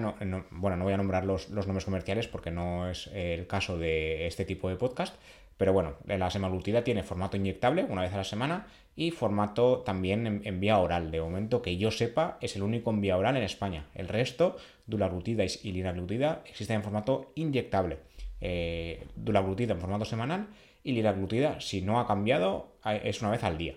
bueno, 0.51 0.77
no 0.77 0.83
voy 0.83 0.93
a 0.93 0.97
nombrar 0.97 1.25
los, 1.25 1.49
nombres 1.49 1.85
comerciales 1.85 2.27
porque 2.27 2.51
no 2.51 2.89
es 2.89 3.07
el 3.07 3.47
caso 3.47 3.77
de 3.77 4.27
este 4.27 4.45
tipo 4.45 4.69
de 4.69 4.75
podcast, 4.75 5.15
pero 5.57 5.73
bueno, 5.73 5.95
la 6.05 6.29
semaglutida 6.29 6.83
tiene 6.83 7.03
formato 7.03 7.37
inyectable 7.37 7.85
una 7.85 8.01
vez 8.01 8.13
a 8.13 8.17
la 8.17 8.23
semana 8.23 8.67
y 8.95 9.11
formato 9.11 9.79
también 9.79 10.41
en, 10.43 10.59
vía 10.59 10.79
oral. 10.79 11.11
De 11.11 11.21
momento 11.21 11.61
que 11.61 11.77
yo 11.77 11.91
sepa, 11.91 12.37
es 12.41 12.55
el 12.55 12.63
único 12.63 12.89
en 12.91 13.01
vía 13.01 13.17
oral 13.17 13.37
en 13.37 13.43
España. 13.43 13.85
El 13.93 14.07
resto, 14.07 14.57
dulaglutida 14.85 15.43
y 15.43 15.71
liraglutida, 15.71 16.43
existen 16.45 16.77
en 16.77 16.83
formato 16.83 17.31
inyectable. 17.35 17.99
Eh, 18.41 19.05
dulaglutida 19.15 19.73
en 19.73 19.79
formato 19.79 20.05
semanal 20.05 20.47
y 20.83 20.91
liraglutida, 20.93 21.59
si 21.61 21.81
no 21.81 21.99
ha 21.99 22.07
cambiado, 22.07 22.75
es 23.03 23.21
una 23.21 23.31
vez 23.31 23.43
al 23.43 23.57
día. 23.57 23.75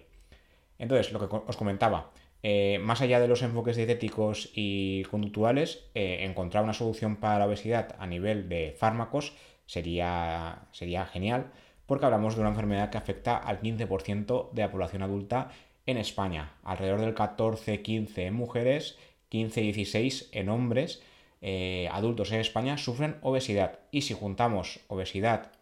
Entonces, 0.78 1.12
lo 1.12 1.18
que 1.18 1.37
os 1.46 1.56
comentaba, 1.56 2.10
eh, 2.42 2.78
más 2.80 3.00
allá 3.00 3.21
de 3.21 3.28
los 3.28 3.42
enfoques 3.42 3.76
dietéticos 3.76 4.50
y 4.54 5.02
conductuales, 5.04 5.85
eh, 5.95 6.18
encontrar 6.21 6.64
una 6.64 6.73
solución 6.73 7.16
para 7.16 7.38
la 7.38 7.47
obesidad 7.47 7.97
a 7.99 8.07
nivel 8.07 8.49
de 8.49 8.75
fármacos 8.78 9.35
sería, 9.66 10.66
sería 10.73 11.04
genial, 11.07 11.50
porque 11.87 12.04
hablamos 12.04 12.35
de 12.35 12.42
una 12.42 12.50
enfermedad 12.50 12.90
que 12.90 12.99
afecta 12.99 13.37
al 13.37 13.61
15% 13.61 14.52
de 14.52 14.62
la 14.62 14.71
población 14.71 15.02
adulta 15.02 15.50
en 15.87 15.97
España, 15.97 16.52
alrededor 16.62 17.00
del 17.00 17.14
14-15 17.14 18.18
en 18.18 18.35
mujeres, 18.35 18.99
15-16 19.30 20.28
en 20.33 20.49
hombres. 20.49 21.02
Eh, 21.40 21.88
adultos 21.92 22.33
en 22.33 22.40
España 22.40 22.78
sufren 22.78 23.16
obesidad 23.23 23.78
y 23.90 24.02
si 24.02 24.12
juntamos 24.12 24.80
obesidad 24.88 25.52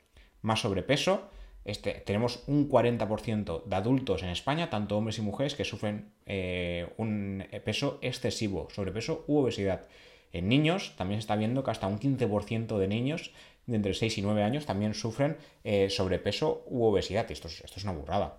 más 0.42 0.60
sobrepeso, 0.60 1.28
este, 1.66 1.94
tenemos 1.94 2.44
un 2.46 2.68
40% 2.68 3.64
de 3.64 3.76
adultos 3.76 4.22
en 4.22 4.28
España, 4.28 4.70
tanto 4.70 4.96
hombres 4.96 5.18
y 5.18 5.22
mujeres, 5.22 5.56
que 5.56 5.64
sufren 5.64 6.12
eh, 6.24 6.88
un 6.96 7.44
peso 7.64 7.98
excesivo, 8.02 8.68
sobrepeso 8.70 9.24
u 9.26 9.38
obesidad. 9.38 9.86
En 10.32 10.48
niños 10.48 10.94
también 10.96 11.20
se 11.20 11.24
está 11.24 11.34
viendo 11.34 11.64
que 11.64 11.72
hasta 11.72 11.88
un 11.88 11.98
15% 11.98 12.78
de 12.78 12.86
niños 12.86 13.32
de 13.66 13.74
entre 13.74 13.94
6 13.94 14.16
y 14.16 14.22
9 14.22 14.44
años 14.44 14.64
también 14.64 14.94
sufren 14.94 15.38
eh, 15.64 15.90
sobrepeso 15.90 16.62
u 16.68 16.84
obesidad. 16.84 17.28
Esto 17.32 17.48
es, 17.48 17.60
esto 17.62 17.78
es 17.78 17.84
una 17.84 17.94
burrada. 17.94 18.38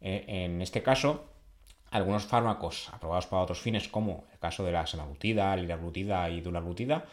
Eh, 0.00 0.24
en 0.28 0.62
este 0.62 0.80
caso, 0.80 1.24
algunos 1.90 2.24
fármacos 2.24 2.88
aprobados 2.92 3.26
para 3.26 3.42
otros 3.42 3.58
fines, 3.58 3.88
como 3.88 4.26
el 4.32 4.38
caso 4.38 4.64
de 4.64 4.70
la 4.70 4.86
semaglutida, 4.86 5.56
liraglutida 5.56 6.30
y 6.30 6.40
dulaglutida, 6.40 7.04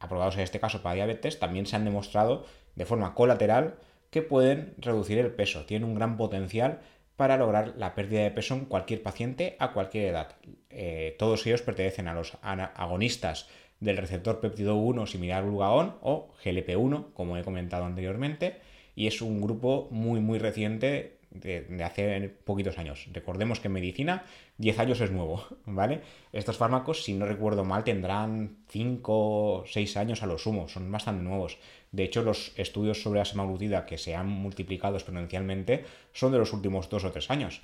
aprobados 0.00 0.36
en 0.36 0.42
este 0.42 0.60
caso 0.60 0.80
para 0.82 0.94
diabetes, 0.94 1.38
también 1.38 1.66
se 1.66 1.76
han 1.76 1.84
demostrado 1.84 2.46
de 2.74 2.86
forma 2.86 3.14
colateral 3.14 3.74
que 4.10 4.22
pueden 4.22 4.74
reducir 4.78 5.18
el 5.18 5.32
peso. 5.32 5.64
Tienen 5.64 5.88
un 5.88 5.94
gran 5.94 6.16
potencial 6.16 6.80
para 7.16 7.36
lograr 7.36 7.74
la 7.76 7.94
pérdida 7.94 8.22
de 8.22 8.30
peso 8.30 8.54
en 8.54 8.66
cualquier 8.66 9.02
paciente 9.02 9.56
a 9.58 9.72
cualquier 9.72 10.06
edad. 10.06 10.36
Eh, 10.70 11.16
todos 11.18 11.46
ellos 11.46 11.62
pertenecen 11.62 12.06
a 12.08 12.14
los 12.14 12.38
agonistas 12.42 13.48
del 13.80 13.96
receptor 13.96 14.40
péptido 14.40 14.76
1 14.76 15.06
similar 15.06 15.42
al 15.42 15.50
glucagón 15.50 15.96
o 16.00 16.32
GLP-1, 16.44 17.12
como 17.14 17.36
he 17.36 17.44
comentado 17.44 17.84
anteriormente, 17.84 18.60
y 18.94 19.06
es 19.06 19.20
un 19.22 19.40
grupo 19.40 19.88
muy 19.90 20.20
muy 20.20 20.38
reciente 20.38 21.18
de, 21.30 21.84
hace 21.84 22.28
poquitos 22.44 22.78
años. 22.78 23.08
Recordemos 23.12 23.60
que 23.60 23.68
en 23.68 23.74
medicina 23.74 24.24
10 24.58 24.78
años 24.78 25.00
es 25.00 25.10
nuevo, 25.10 25.44
¿vale? 25.66 26.00
Estos 26.32 26.56
fármacos, 26.56 27.04
si 27.04 27.14
no 27.14 27.26
recuerdo 27.26 27.64
mal, 27.64 27.84
tendrán 27.84 28.58
5 28.68 29.12
o 29.12 29.64
6 29.66 29.96
años 29.96 30.22
a 30.22 30.26
lo 30.26 30.38
sumo, 30.38 30.68
son 30.68 30.90
bastante 30.90 31.22
nuevos. 31.22 31.58
De 31.92 32.04
hecho, 32.04 32.22
los 32.22 32.52
estudios 32.56 33.02
sobre 33.02 33.20
la 33.20 33.24
semaglutida 33.24 33.86
que 33.86 33.98
se 33.98 34.14
han 34.14 34.28
multiplicado 34.28 34.96
exponencialmente 34.96 35.84
son 36.12 36.32
de 36.32 36.38
los 36.38 36.52
últimos 36.52 36.88
2 36.88 37.04
o 37.04 37.10
3 37.12 37.30
años. 37.30 37.62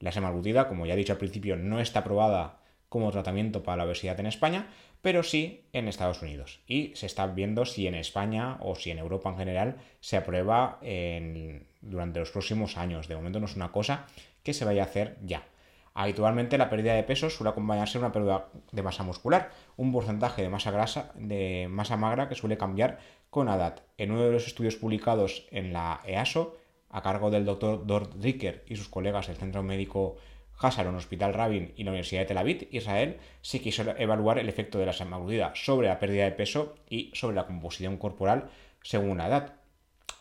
La 0.00 0.12
semaglutida, 0.12 0.68
como 0.68 0.86
ya 0.86 0.94
he 0.94 0.96
dicho 0.96 1.12
al 1.12 1.18
principio, 1.18 1.56
no 1.56 1.80
está 1.80 2.00
aprobada 2.00 2.60
como 2.88 3.10
tratamiento 3.10 3.62
para 3.62 3.78
la 3.78 3.84
obesidad 3.84 4.20
en 4.20 4.26
España, 4.26 4.68
pero 5.02 5.22
sí 5.22 5.64
en 5.72 5.88
Estados 5.88 6.22
Unidos. 6.22 6.60
Y 6.66 6.92
se 6.94 7.06
está 7.06 7.26
viendo 7.26 7.64
si 7.66 7.86
en 7.86 7.94
España 7.94 8.56
o 8.60 8.76
si 8.76 8.90
en 8.90 8.98
Europa 8.98 9.30
en 9.30 9.36
general 9.36 9.76
se 10.00 10.16
aprueba 10.16 10.78
durante 11.80 12.20
los 12.20 12.30
próximos 12.30 12.76
años. 12.76 13.08
De 13.08 13.16
momento 13.16 13.40
no 13.40 13.46
es 13.46 13.56
una 13.56 13.72
cosa 13.72 14.06
que 14.42 14.54
se 14.54 14.64
vaya 14.64 14.82
a 14.82 14.86
hacer 14.86 15.16
ya. 15.22 15.44
Habitualmente 15.96 16.58
la 16.58 16.70
pérdida 16.70 16.94
de 16.94 17.04
peso 17.04 17.30
suele 17.30 17.50
acompañarse 17.50 17.98
de 17.98 18.04
una 18.04 18.12
pérdida 18.12 18.48
de 18.72 18.82
masa 18.82 19.04
muscular, 19.04 19.50
un 19.76 19.92
porcentaje 19.92 20.42
de 20.42 20.48
masa 20.48 20.70
grasa, 20.70 21.12
de 21.14 21.66
masa 21.70 21.96
magra 21.96 22.28
que 22.28 22.34
suele 22.34 22.58
cambiar 22.58 22.98
con 23.34 23.46
la 23.46 23.56
edad. 23.56 23.82
En 23.98 24.12
uno 24.12 24.22
de 24.22 24.30
los 24.30 24.46
estudios 24.46 24.76
publicados 24.76 25.44
en 25.50 25.72
la 25.72 26.00
EASO, 26.06 26.56
a 26.88 27.02
cargo 27.02 27.32
del 27.32 27.44
doctor 27.44 27.84
Dort 27.84 28.14
Ricker 28.22 28.62
y 28.68 28.76
sus 28.76 28.88
colegas 28.88 29.26
del 29.26 29.36
Centro 29.36 29.64
Médico 29.64 30.18
Hassaron 30.56 30.94
Hospital 30.94 31.34
Rabin 31.34 31.72
y 31.76 31.82
la 31.82 31.90
Universidad 31.90 32.20
de 32.20 32.26
Tel 32.26 32.38
Aviv, 32.38 32.68
Israel, 32.70 33.16
se 33.42 33.60
quiso 33.60 33.82
evaluar 33.98 34.38
el 34.38 34.48
efecto 34.48 34.78
de 34.78 34.86
la 34.86 34.92
semaglutida 34.92 35.50
sobre 35.56 35.88
la 35.88 35.98
pérdida 35.98 36.22
de 36.22 36.30
peso 36.30 36.76
y 36.88 37.10
sobre 37.12 37.34
la 37.34 37.46
composición 37.46 37.96
corporal 37.96 38.50
según 38.84 39.18
la 39.18 39.26
edad. 39.26 39.54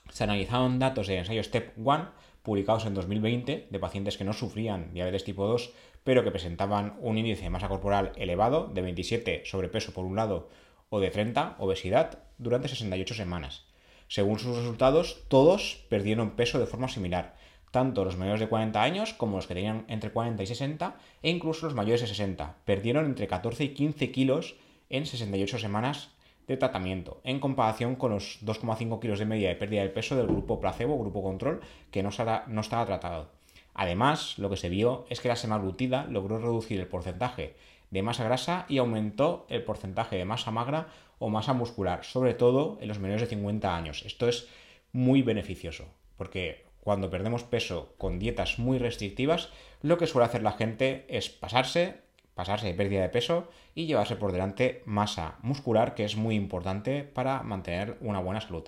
Se 0.09 0.23
analizaron 0.23 0.79
datos 0.79 1.05
de 1.05 1.19
ensayo 1.19 1.43
STEP 1.43 1.77
1 1.77 2.09
publicados 2.41 2.87
en 2.87 2.95
2020 2.95 3.67
de 3.69 3.79
pacientes 3.79 4.17
que 4.17 4.23
no 4.23 4.33
sufrían 4.33 4.91
diabetes 4.91 5.23
tipo 5.23 5.45
2 5.45 5.71
pero 6.03 6.23
que 6.23 6.31
presentaban 6.31 6.97
un 6.99 7.19
índice 7.19 7.43
de 7.43 7.51
masa 7.51 7.69
corporal 7.69 8.11
elevado 8.15 8.71
de 8.73 8.81
27 8.81 9.43
sobrepeso 9.45 9.93
por 9.93 10.03
un 10.03 10.15
lado 10.15 10.49
o 10.93 10.99
de 10.99 11.09
30 11.09 11.57
obesidad 11.57 12.19
durante 12.37 12.69
68 12.69 13.15
semanas. 13.15 13.65
Según 14.07 14.37
sus 14.37 14.55
resultados, 14.55 15.25
todos 15.27 15.87
perdieron 15.89 16.37
peso 16.37 16.59
de 16.59 16.67
forma 16.67 16.87
similar, 16.87 17.33
tanto 17.71 18.05
los 18.05 18.15
mayores 18.15 18.41
de 18.41 18.47
40 18.47 18.79
años 18.79 19.15
como 19.15 19.37
los 19.37 19.47
que 19.47 19.55
tenían 19.55 19.85
entre 19.87 20.11
40 20.11 20.43
y 20.43 20.45
60 20.45 20.95
e 21.23 21.31
incluso 21.31 21.65
los 21.65 21.73
mayores 21.73 22.01
de 22.01 22.07
60. 22.07 22.57
Perdieron 22.63 23.05
entre 23.05 23.25
14 23.25 23.63
y 23.63 23.69
15 23.69 24.11
kilos 24.11 24.55
en 24.91 25.07
68 25.07 25.57
semanas 25.57 26.11
de 26.45 26.57
tratamiento, 26.57 27.21
en 27.23 27.39
comparación 27.39 27.95
con 27.95 28.11
los 28.11 28.37
2,5 28.45 28.99
kilos 28.99 29.17
de 29.17 29.25
media 29.25 29.49
de 29.49 29.55
pérdida 29.55 29.81
de 29.81 29.89
peso 29.89 30.15
del 30.15 30.27
grupo 30.27 30.61
placebo, 30.61 30.99
grupo 30.99 31.23
control, 31.23 31.61
que 31.89 32.03
no, 32.03 32.11
no 32.47 32.61
estaba 32.61 32.85
tratado. 32.85 33.31
Además, 33.73 34.37
lo 34.37 34.51
que 34.51 34.57
se 34.57 34.69
vio 34.69 35.07
es 35.09 35.21
que 35.21 35.29
la 35.29 35.35
semaglutida 35.35 36.05
logró 36.05 36.37
reducir 36.37 36.79
el 36.79 36.85
porcentaje 36.85 37.55
de 37.93 38.01
masa 38.01 38.23
grasa 38.23 38.65
y 38.67 38.79
aumentó 38.79 39.45
el 39.49 39.63
porcentaje 39.63 40.15
de 40.17 40.25
masa 40.25 40.49
magra 40.49 40.87
o 41.19 41.29
masa 41.29 41.53
muscular, 41.53 42.03
sobre 42.03 42.33
todo 42.33 42.79
en 42.81 42.87
los 42.87 42.97
menores 42.97 43.21
de 43.21 43.27
50 43.27 43.77
años. 43.77 44.03
Esto 44.03 44.27
es 44.27 44.47
muy 44.91 45.21
beneficioso, 45.21 45.85
porque 46.17 46.65
cuando 46.81 47.11
perdemos 47.11 47.43
peso 47.43 47.93
con 47.99 48.17
dietas 48.17 48.57
muy 48.57 48.79
restrictivas, 48.79 49.49
lo 49.83 49.99
que 49.99 50.07
suele 50.07 50.25
hacer 50.25 50.41
la 50.41 50.53
gente 50.53 51.05
es 51.07 51.29
pasarse, 51.29 52.01
pasarse 52.33 52.65
de 52.65 52.73
pérdida 52.73 53.03
de 53.03 53.09
peso 53.09 53.47
y 53.75 53.85
llevarse 53.85 54.15
por 54.15 54.31
delante 54.31 54.81
masa 54.85 55.37
muscular, 55.43 55.93
que 55.93 56.03
es 56.03 56.15
muy 56.15 56.33
importante 56.33 57.03
para 57.03 57.43
mantener 57.43 57.97
una 58.01 58.19
buena 58.19 58.41
salud. 58.41 58.63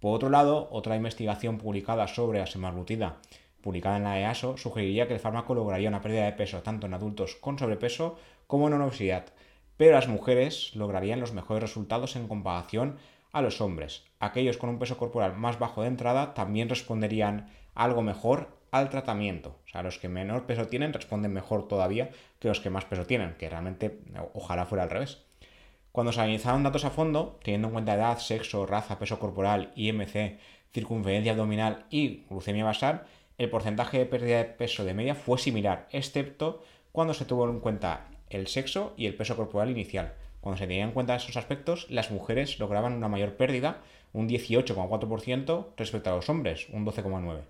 Por 0.00 0.16
otro 0.16 0.28
lado, 0.28 0.68
otra 0.72 0.96
investigación 0.96 1.56
publicada 1.56 2.08
sobre 2.08 2.40
la 2.40 2.46
semaglutida, 2.46 3.18
publicada 3.62 3.96
en 3.96 4.04
la 4.04 4.20
EASO, 4.20 4.56
sugeriría 4.56 5.06
que 5.06 5.14
el 5.14 5.20
fármaco 5.20 5.54
lograría 5.54 5.88
una 5.88 6.00
pérdida 6.00 6.24
de 6.24 6.32
peso 6.32 6.62
tanto 6.62 6.86
en 6.86 6.94
adultos 6.94 7.36
con 7.36 7.58
sobrepeso 7.58 8.18
como 8.46 8.68
en 8.68 8.80
obesidad, 8.80 9.26
pero 9.76 9.92
las 9.92 10.08
mujeres 10.08 10.74
lograrían 10.74 11.20
los 11.20 11.32
mejores 11.32 11.62
resultados 11.62 12.16
en 12.16 12.28
comparación 12.28 12.96
a 13.32 13.42
los 13.42 13.60
hombres. 13.60 14.04
Aquellos 14.18 14.56
con 14.56 14.70
un 14.70 14.78
peso 14.78 14.96
corporal 14.96 15.36
más 15.36 15.58
bajo 15.58 15.82
de 15.82 15.88
entrada 15.88 16.34
también 16.34 16.68
responderían 16.68 17.50
algo 17.74 18.02
mejor 18.02 18.56
al 18.70 18.88
tratamiento. 18.90 19.58
O 19.66 19.68
sea, 19.68 19.82
los 19.82 19.98
que 19.98 20.08
menor 20.08 20.46
peso 20.46 20.66
tienen 20.66 20.92
responden 20.92 21.32
mejor 21.32 21.68
todavía 21.68 22.10
que 22.38 22.48
los 22.48 22.60
que 22.60 22.70
más 22.70 22.84
peso 22.84 23.06
tienen, 23.06 23.34
que 23.34 23.48
realmente 23.48 24.00
ojalá 24.32 24.66
fuera 24.66 24.84
al 24.84 24.90
revés. 24.90 25.22
Cuando 25.92 26.12
se 26.12 26.20
analizaron 26.20 26.62
datos 26.62 26.84
a 26.84 26.90
fondo, 26.90 27.38
teniendo 27.42 27.68
en 27.68 27.72
cuenta 27.72 27.94
edad, 27.94 28.18
sexo, 28.18 28.66
raza, 28.66 28.98
peso 28.98 29.18
corporal, 29.18 29.72
IMC, 29.76 30.38
circunferencia 30.72 31.32
abdominal 31.32 31.86
y 31.90 32.24
glucemia 32.28 32.64
basal, 32.64 33.06
el 33.38 33.50
porcentaje 33.50 33.98
de 33.98 34.06
pérdida 34.06 34.38
de 34.38 34.44
peso 34.44 34.84
de 34.84 34.94
media 34.94 35.14
fue 35.14 35.38
similar, 35.38 35.88
excepto 35.90 36.62
cuando 36.92 37.14
se 37.14 37.24
tuvo 37.24 37.48
en 37.48 37.60
cuenta 37.60 38.08
el 38.30 38.46
sexo 38.46 38.94
y 38.96 39.06
el 39.06 39.14
peso 39.14 39.36
corporal 39.36 39.70
inicial. 39.70 40.14
Cuando 40.40 40.58
se 40.58 40.66
tenían 40.66 40.88
en 40.88 40.94
cuenta 40.94 41.16
esos 41.16 41.36
aspectos, 41.36 41.86
las 41.90 42.10
mujeres 42.10 42.58
lograban 42.58 42.92
una 42.92 43.08
mayor 43.08 43.36
pérdida, 43.36 43.82
un 44.12 44.28
18,4% 44.28 45.66
respecto 45.76 46.10
a 46.10 46.16
los 46.16 46.28
hombres, 46.28 46.68
un 46.70 46.86
12,9%. 46.86 47.42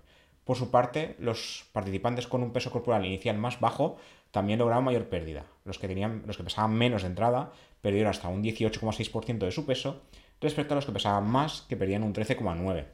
Por 0.43 0.55
su 0.55 0.71
parte, 0.71 1.15
los 1.19 1.65
participantes 1.73 2.25
con 2.25 2.41
un 2.41 2.53
peso 2.53 2.71
corporal 2.71 3.05
inicial 3.05 3.37
más 3.37 3.59
bajo 3.59 3.97
también 4.31 4.59
lograban 4.59 4.85
mayor 4.85 5.09
pérdida. 5.09 5.45
Los 5.65 5.77
que, 5.77 5.87
tenían, 5.87 6.23
los 6.25 6.37
que 6.37 6.43
pesaban 6.43 6.73
menos 6.73 7.01
de 7.01 7.09
entrada 7.09 7.51
perdieron 7.81 8.09
hasta 8.09 8.29
un 8.29 8.41
18,6% 8.43 9.39
de 9.39 9.51
su 9.51 9.65
peso 9.65 10.03
respecto 10.39 10.73
a 10.73 10.75
los 10.75 10.85
que 10.85 10.93
pesaban 10.93 11.29
más, 11.29 11.63
que 11.63 11.75
perdían 11.75 12.03
un 12.03 12.13
13,9%. 12.13 12.85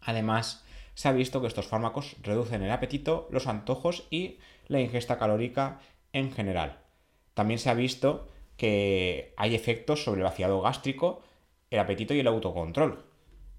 Además, 0.00 0.64
se 0.94 1.08
ha 1.08 1.12
visto 1.12 1.40
que 1.40 1.48
estos 1.48 1.66
fármacos 1.66 2.16
reducen 2.22 2.62
el 2.62 2.70
apetito, 2.70 3.28
los 3.30 3.48
antojos 3.48 4.06
y 4.10 4.38
la 4.68 4.80
ingesta 4.80 5.18
calórica 5.18 5.80
en 6.12 6.32
general. 6.32 6.78
También 7.36 7.58
se 7.58 7.68
ha 7.68 7.74
visto 7.74 8.26
que 8.56 9.34
hay 9.36 9.54
efectos 9.54 10.02
sobre 10.02 10.20
el 10.20 10.24
vaciado 10.24 10.62
gástrico, 10.62 11.20
el 11.70 11.78
apetito 11.78 12.14
y 12.14 12.20
el 12.20 12.26
autocontrol. 12.28 13.04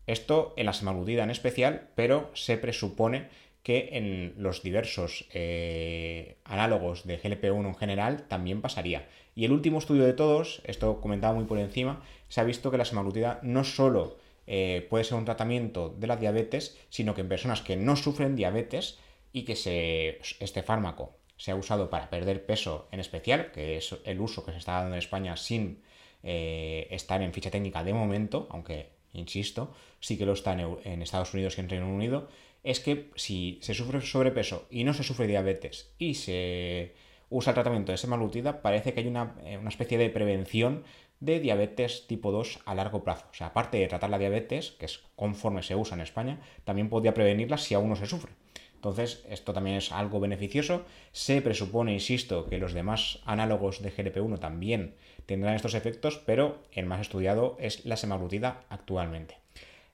Esto 0.07 0.55
en 0.57 0.65
la 0.65 0.73
semaglutida 0.73 1.23
en 1.23 1.29
especial, 1.29 1.89
pero 1.93 2.31
se 2.33 2.57
presupone 2.57 3.27
que 3.61 3.89
en 3.91 4.33
los 4.37 4.63
diversos 4.63 5.27
eh, 5.31 6.37
análogos 6.43 7.05
de 7.05 7.21
GLP-1 7.21 7.67
en 7.67 7.75
general 7.75 8.27
también 8.27 8.61
pasaría. 8.61 9.07
Y 9.35 9.45
el 9.45 9.51
último 9.51 9.77
estudio 9.77 10.05
de 10.05 10.13
todos, 10.13 10.63
esto 10.65 10.99
comentaba 10.99 11.35
muy 11.35 11.45
por 11.45 11.59
encima, 11.59 12.01
se 12.29 12.41
ha 12.41 12.45
visto 12.45 12.71
que 12.71 12.79
la 12.79 12.85
semaglutida 12.85 13.39
no 13.43 13.63
solo 13.63 14.17
eh, 14.47 14.87
puede 14.89 15.03
ser 15.03 15.19
un 15.19 15.25
tratamiento 15.25 15.89
de 15.89 16.07
la 16.07 16.17
diabetes, 16.17 16.79
sino 16.89 17.13
que 17.13 17.21
en 17.21 17.29
personas 17.29 17.61
que 17.61 17.75
no 17.75 17.95
sufren 17.95 18.35
diabetes 18.35 18.97
y 19.33 19.43
que 19.43 19.55
se, 19.55 20.19
este 20.39 20.63
fármaco 20.63 21.13
se 21.37 21.51
ha 21.51 21.55
usado 21.55 21.89
para 21.89 22.09
perder 22.09 22.45
peso 22.45 22.87
en 22.91 22.99
especial, 22.99 23.51
que 23.51 23.77
es 23.77 23.95
el 24.03 24.19
uso 24.19 24.43
que 24.43 24.51
se 24.51 24.57
está 24.57 24.73
dando 24.73 24.93
en 24.93 24.99
España 24.99 25.37
sin 25.37 25.81
eh, 26.23 26.87
estar 26.91 27.21
en 27.21 27.31
ficha 27.33 27.51
técnica 27.51 27.83
de 27.83 27.93
momento, 27.93 28.47
aunque, 28.49 28.89
insisto, 29.13 29.73
sí 29.99 30.17
que 30.17 30.25
lo 30.25 30.33
está 30.33 30.53
en, 30.53 31.01
Estados 31.01 31.33
Unidos 31.33 31.57
y 31.57 31.61
en 31.61 31.69
Reino 31.69 31.87
Unido, 31.87 32.27
es 32.63 32.79
que 32.79 33.11
si 33.15 33.59
se 33.61 33.73
sufre 33.73 34.01
sobrepeso 34.01 34.67
y 34.69 34.83
no 34.83 34.93
se 34.93 35.03
sufre 35.03 35.27
diabetes 35.27 35.93
y 35.99 36.15
se 36.15 36.95
usa 37.29 37.51
el 37.51 37.55
tratamiento 37.55 37.91
de 37.91 37.97
semaglutida, 37.97 38.61
parece 38.61 38.93
que 38.93 39.01
hay 39.01 39.07
una, 39.07 39.35
eh, 39.45 39.57
una, 39.57 39.69
especie 39.69 39.97
de 39.97 40.09
prevención 40.09 40.83
de 41.19 41.39
diabetes 41.39 42.07
tipo 42.07 42.31
2 42.31 42.59
a 42.65 42.75
largo 42.75 43.03
plazo. 43.03 43.25
O 43.31 43.33
sea, 43.33 43.47
aparte 43.47 43.77
de 43.77 43.87
tratar 43.87 44.09
la 44.09 44.19
diabetes, 44.19 44.71
que 44.71 44.85
es 44.85 45.03
conforme 45.15 45.63
se 45.63 45.75
usa 45.75 45.95
en 45.95 46.01
España, 46.01 46.41
también 46.63 46.89
podría 46.89 47.13
prevenirla 47.13 47.57
si 47.57 47.73
aún 47.73 47.89
no 47.89 47.95
se 47.95 48.05
sufre. 48.05 48.33
Entonces, 48.77 49.25
esto 49.27 49.53
también 49.53 49.77
es 49.77 49.91
algo 49.91 50.19
beneficioso. 50.19 50.85
Se 51.11 51.41
presupone, 51.41 51.93
insisto, 51.93 52.45
que 52.45 52.59
los 52.59 52.73
demás 52.73 53.19
análogos 53.25 53.81
de 53.81 53.91
GLP-1 53.91 54.39
también 54.39 54.93
tendrán 55.25 55.55
estos 55.55 55.73
efectos, 55.73 56.21
pero 56.23 56.59
el 56.71 56.85
más 56.85 57.01
estudiado 57.01 57.57
es 57.59 57.85
la 57.85 57.97
semaglutida 57.97 58.65
actualmente. 58.69 59.37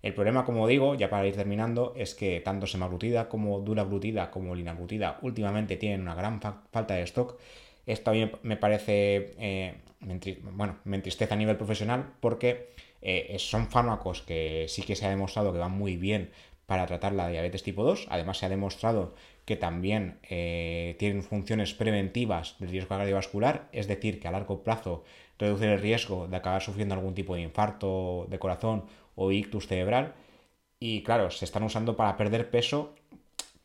El 0.01 0.13
problema, 0.13 0.43
como 0.43 0.67
digo, 0.67 0.95
ya 0.95 1.09
para 1.09 1.25
ir 1.25 1.33
terminando, 1.33 1.93
es 1.95 2.13
que 2.13 2.41
tanto 2.41 2.67
semaglutida 2.67 3.29
como 3.29 3.61
dulaglutida 3.61 4.31
como 4.31 4.53
linaglutida 4.53 5.17
últimamente 5.21 5.77
tienen 5.77 6.01
una 6.01 6.13
gran 6.13 6.41
falta 6.41 6.95
de 6.95 7.03
stock. 7.03 7.39
Esto 7.85 8.11
a 8.11 8.13
mí 8.13 8.29
me 8.43 8.57
parece, 8.57 9.31
eh, 9.39 9.75
bueno, 10.51 10.79
me 10.83 10.97
entristece 10.97 11.33
a 11.33 11.37
nivel 11.37 11.55
profesional 11.55 12.15
porque 12.19 12.73
eh, 13.01 13.37
son 13.39 13.67
fármacos 13.69 14.21
que 14.23 14.65
sí 14.67 14.81
que 14.81 14.97
se 14.97 15.05
ha 15.05 15.09
demostrado 15.09 15.53
que 15.53 15.59
van 15.59 15.71
muy 15.71 15.95
bien 15.95 16.31
para 16.65 16.85
tratar 16.85 17.13
la 17.13 17.27
diabetes 17.27 17.63
tipo 17.63 17.83
2. 17.83 18.07
Además 18.09 18.37
se 18.37 18.45
ha 18.45 18.49
demostrado 18.49 19.13
que 19.45 19.55
también 19.55 20.19
eh, 20.29 20.95
tienen 20.99 21.23
funciones 21.23 21.73
preventivas 21.73 22.55
del 22.59 22.69
riesgo 22.69 22.89
cardiovascular, 22.89 23.67
es 23.71 23.87
decir, 23.87 24.19
que 24.19 24.27
a 24.27 24.31
largo 24.31 24.63
plazo 24.63 25.03
reducen 25.37 25.69
el 25.69 25.81
riesgo 25.81 26.27
de 26.27 26.37
acabar 26.37 26.61
sufriendo 26.61 26.95
algún 26.95 27.13
tipo 27.13 27.35
de 27.35 27.41
infarto 27.41 28.27
de 28.29 28.39
corazón 28.39 28.85
o 29.15 29.31
ictus 29.31 29.67
cerebral. 29.67 30.13
Y 30.79 31.03
claro, 31.03 31.31
se 31.31 31.45
están 31.45 31.63
usando 31.63 31.95
para 31.97 32.17
perder 32.17 32.49
peso, 32.49 32.95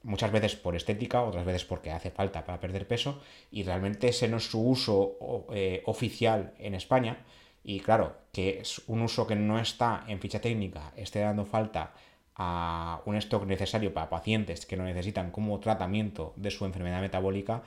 muchas 0.02 0.32
veces 0.32 0.56
por 0.56 0.76
estética, 0.76 1.22
otras 1.22 1.44
veces 1.44 1.64
porque 1.64 1.90
hace 1.90 2.10
falta 2.10 2.44
para 2.44 2.60
perder 2.60 2.86
peso, 2.86 3.20
y 3.50 3.62
realmente 3.62 4.08
ese 4.08 4.28
no 4.28 4.38
es 4.38 4.44
su 4.44 4.60
uso 4.60 5.46
eh, 5.52 5.82
oficial 5.86 6.54
en 6.58 6.74
España. 6.74 7.24
Y 7.64 7.80
claro, 7.80 8.16
que 8.32 8.60
es 8.60 8.82
un 8.86 9.02
uso 9.02 9.26
que 9.26 9.36
no 9.36 9.58
está 9.58 10.04
en 10.08 10.20
ficha 10.20 10.40
técnica, 10.40 10.92
esté 10.96 11.20
dando 11.20 11.44
falta 11.44 11.92
a 12.38 13.02
un 13.04 13.16
stock 13.16 13.44
necesario 13.44 13.92
para 13.92 14.08
pacientes 14.08 14.64
que 14.64 14.76
lo 14.76 14.84
necesitan 14.84 15.30
como 15.30 15.58
tratamiento 15.60 16.32
de 16.36 16.50
su 16.50 16.64
enfermedad 16.64 17.00
metabólica, 17.00 17.62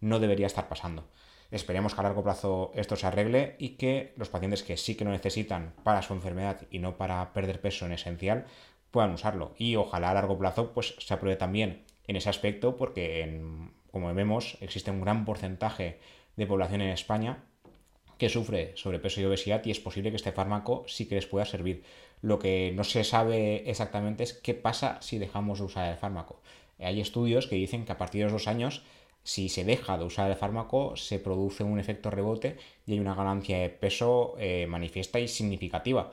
no 0.00 0.20
debería 0.20 0.46
estar 0.46 0.68
pasando. 0.68 1.08
Esperemos 1.50 1.94
que 1.94 2.00
a 2.00 2.04
largo 2.04 2.22
plazo 2.22 2.70
esto 2.74 2.94
se 2.94 3.06
arregle 3.06 3.56
y 3.58 3.70
que 3.70 4.14
los 4.16 4.28
pacientes 4.28 4.62
que 4.62 4.76
sí 4.76 4.94
que 4.94 5.04
lo 5.04 5.10
necesitan 5.10 5.74
para 5.82 6.02
su 6.02 6.12
enfermedad 6.12 6.60
y 6.70 6.78
no 6.78 6.96
para 6.96 7.32
perder 7.32 7.60
peso 7.60 7.86
en 7.86 7.92
esencial 7.92 8.46
puedan 8.90 9.12
usarlo. 9.12 9.54
Y 9.58 9.74
ojalá 9.76 10.10
a 10.10 10.14
largo 10.14 10.38
plazo 10.38 10.72
pues, 10.72 10.94
se 10.98 11.14
apruebe 11.14 11.36
también 11.36 11.84
en 12.06 12.16
ese 12.16 12.28
aspecto 12.28 12.76
porque, 12.76 13.42
como 13.90 14.14
vemos, 14.14 14.58
existe 14.60 14.90
un 14.90 15.00
gran 15.00 15.24
porcentaje 15.24 15.98
de 16.36 16.46
población 16.46 16.82
en 16.82 16.90
España 16.90 17.44
que 18.20 18.28
sufre 18.28 18.72
sobrepeso 18.76 19.20
y 19.20 19.24
obesidad 19.24 19.64
y 19.64 19.72
es 19.72 19.80
posible 19.80 20.10
que 20.10 20.16
este 20.16 20.30
fármaco 20.30 20.84
sí 20.86 21.06
que 21.06 21.16
les 21.16 21.26
pueda 21.26 21.46
servir. 21.46 21.82
Lo 22.22 22.38
que 22.38 22.70
no 22.76 22.84
se 22.84 23.02
sabe 23.02 23.68
exactamente 23.68 24.22
es 24.22 24.34
qué 24.34 24.54
pasa 24.54 24.98
si 25.00 25.18
dejamos 25.18 25.58
de 25.58 25.64
usar 25.64 25.90
el 25.90 25.96
fármaco. 25.96 26.40
Hay 26.78 27.00
estudios 27.00 27.46
que 27.46 27.56
dicen 27.56 27.84
que 27.84 27.92
a 27.92 27.98
partir 27.98 28.20
de 28.20 28.24
los 28.24 28.32
dos 28.32 28.46
años 28.46 28.82
si 29.22 29.48
se 29.48 29.64
deja 29.64 29.98
de 29.98 30.04
usar 30.04 30.30
el 30.30 30.36
fármaco, 30.36 30.96
se 30.96 31.18
produce 31.18 31.62
un 31.62 31.78
efecto 31.78 32.10
rebote 32.10 32.56
y 32.86 32.92
hay 32.92 33.00
una 33.00 33.14
ganancia 33.14 33.58
de 33.58 33.68
peso 33.68 34.34
eh, 34.38 34.66
manifiesta 34.66 35.20
y 35.20 35.28
significativa. 35.28 36.10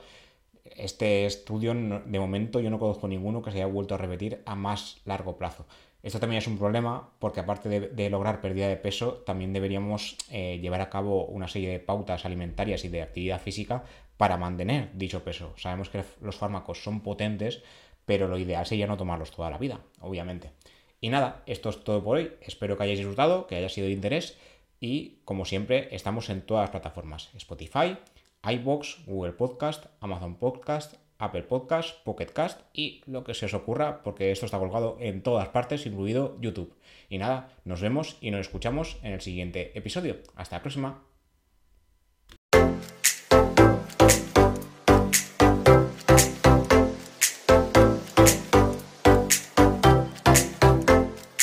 Este 0.64 1.24
estudio, 1.26 1.74
de 1.74 2.20
momento, 2.20 2.60
yo 2.60 2.70
no 2.70 2.78
conozco 2.78 3.08
ninguno 3.08 3.42
que 3.42 3.50
se 3.50 3.58
haya 3.58 3.66
vuelto 3.66 3.94
a 3.94 3.98
repetir 3.98 4.42
a 4.44 4.54
más 4.54 5.00
largo 5.06 5.38
plazo. 5.38 5.66
Esto 6.02 6.20
también 6.20 6.38
es 6.38 6.46
un 6.46 6.58
problema 6.58 7.10
porque 7.18 7.40
aparte 7.40 7.68
de, 7.68 8.10
lograr 8.10 8.40
pérdida 8.40 8.68
de 8.68 8.76
peso, 8.76 9.14
también 9.26 9.52
deberíamos 9.52 10.16
eh, 10.30 10.58
llevar 10.60 10.80
a 10.80 10.90
cabo 10.90 11.26
una 11.26 11.48
serie 11.48 11.70
de 11.70 11.80
pautas 11.80 12.24
alimentarias 12.24 12.84
y 12.84 12.88
de 12.88 13.02
actividad 13.02 13.40
física 13.40 13.82
para 14.16 14.36
mantener 14.36 14.90
dicho 14.94 15.24
peso. 15.24 15.54
Sabemos 15.56 15.88
que 15.88 16.04
los 16.20 16.36
fármacos 16.36 16.82
son 16.82 17.00
potentes, 17.00 17.62
pero 18.04 18.28
lo 18.28 18.38
ideal 18.38 18.64
sería 18.64 18.86
no 18.86 18.96
tomarlos 18.96 19.32
toda 19.32 19.50
la 19.50 19.58
vida, 19.58 19.80
obviamente. 20.00 20.52
Y 21.00 21.08
nada, 21.10 21.42
esto 21.46 21.68
es 21.68 21.82
todo 21.82 22.02
por 22.02 22.16
hoy. 22.16 22.32
Espero 22.40 22.76
que 22.76 22.84
hayáis 22.84 22.98
disfrutado, 22.98 23.46
que 23.46 23.56
haya 23.56 23.68
sido 23.68 23.86
de 23.86 23.92
interés. 23.92 24.36
Y 24.80 25.20
como 25.24 25.44
siempre, 25.44 25.88
estamos 25.94 26.30
en 26.30 26.42
todas 26.42 26.62
las 26.62 26.70
plataformas: 26.70 27.30
Spotify, 27.36 27.96
iBox, 28.42 29.04
Google 29.06 29.32
Podcast, 29.32 29.86
Amazon 30.00 30.36
Podcast, 30.36 30.94
Apple 31.18 31.42
Podcast, 31.42 32.02
Pocket 32.04 32.26
Cast 32.26 32.60
y 32.72 33.02
lo 33.06 33.24
que 33.24 33.34
se 33.34 33.46
os 33.46 33.54
ocurra, 33.54 34.02
porque 34.02 34.30
esto 34.30 34.46
está 34.46 34.58
colgado 34.58 34.96
en 35.00 35.22
todas 35.22 35.48
partes, 35.48 35.86
incluido 35.86 36.38
YouTube. 36.40 36.74
Y 37.08 37.18
nada, 37.18 37.50
nos 37.64 37.80
vemos 37.80 38.16
y 38.20 38.30
nos 38.30 38.42
escuchamos 38.42 38.98
en 39.02 39.12
el 39.12 39.20
siguiente 39.20 39.76
episodio. 39.76 40.18
Hasta 40.36 40.56
la 40.56 40.62
próxima. 40.62 41.07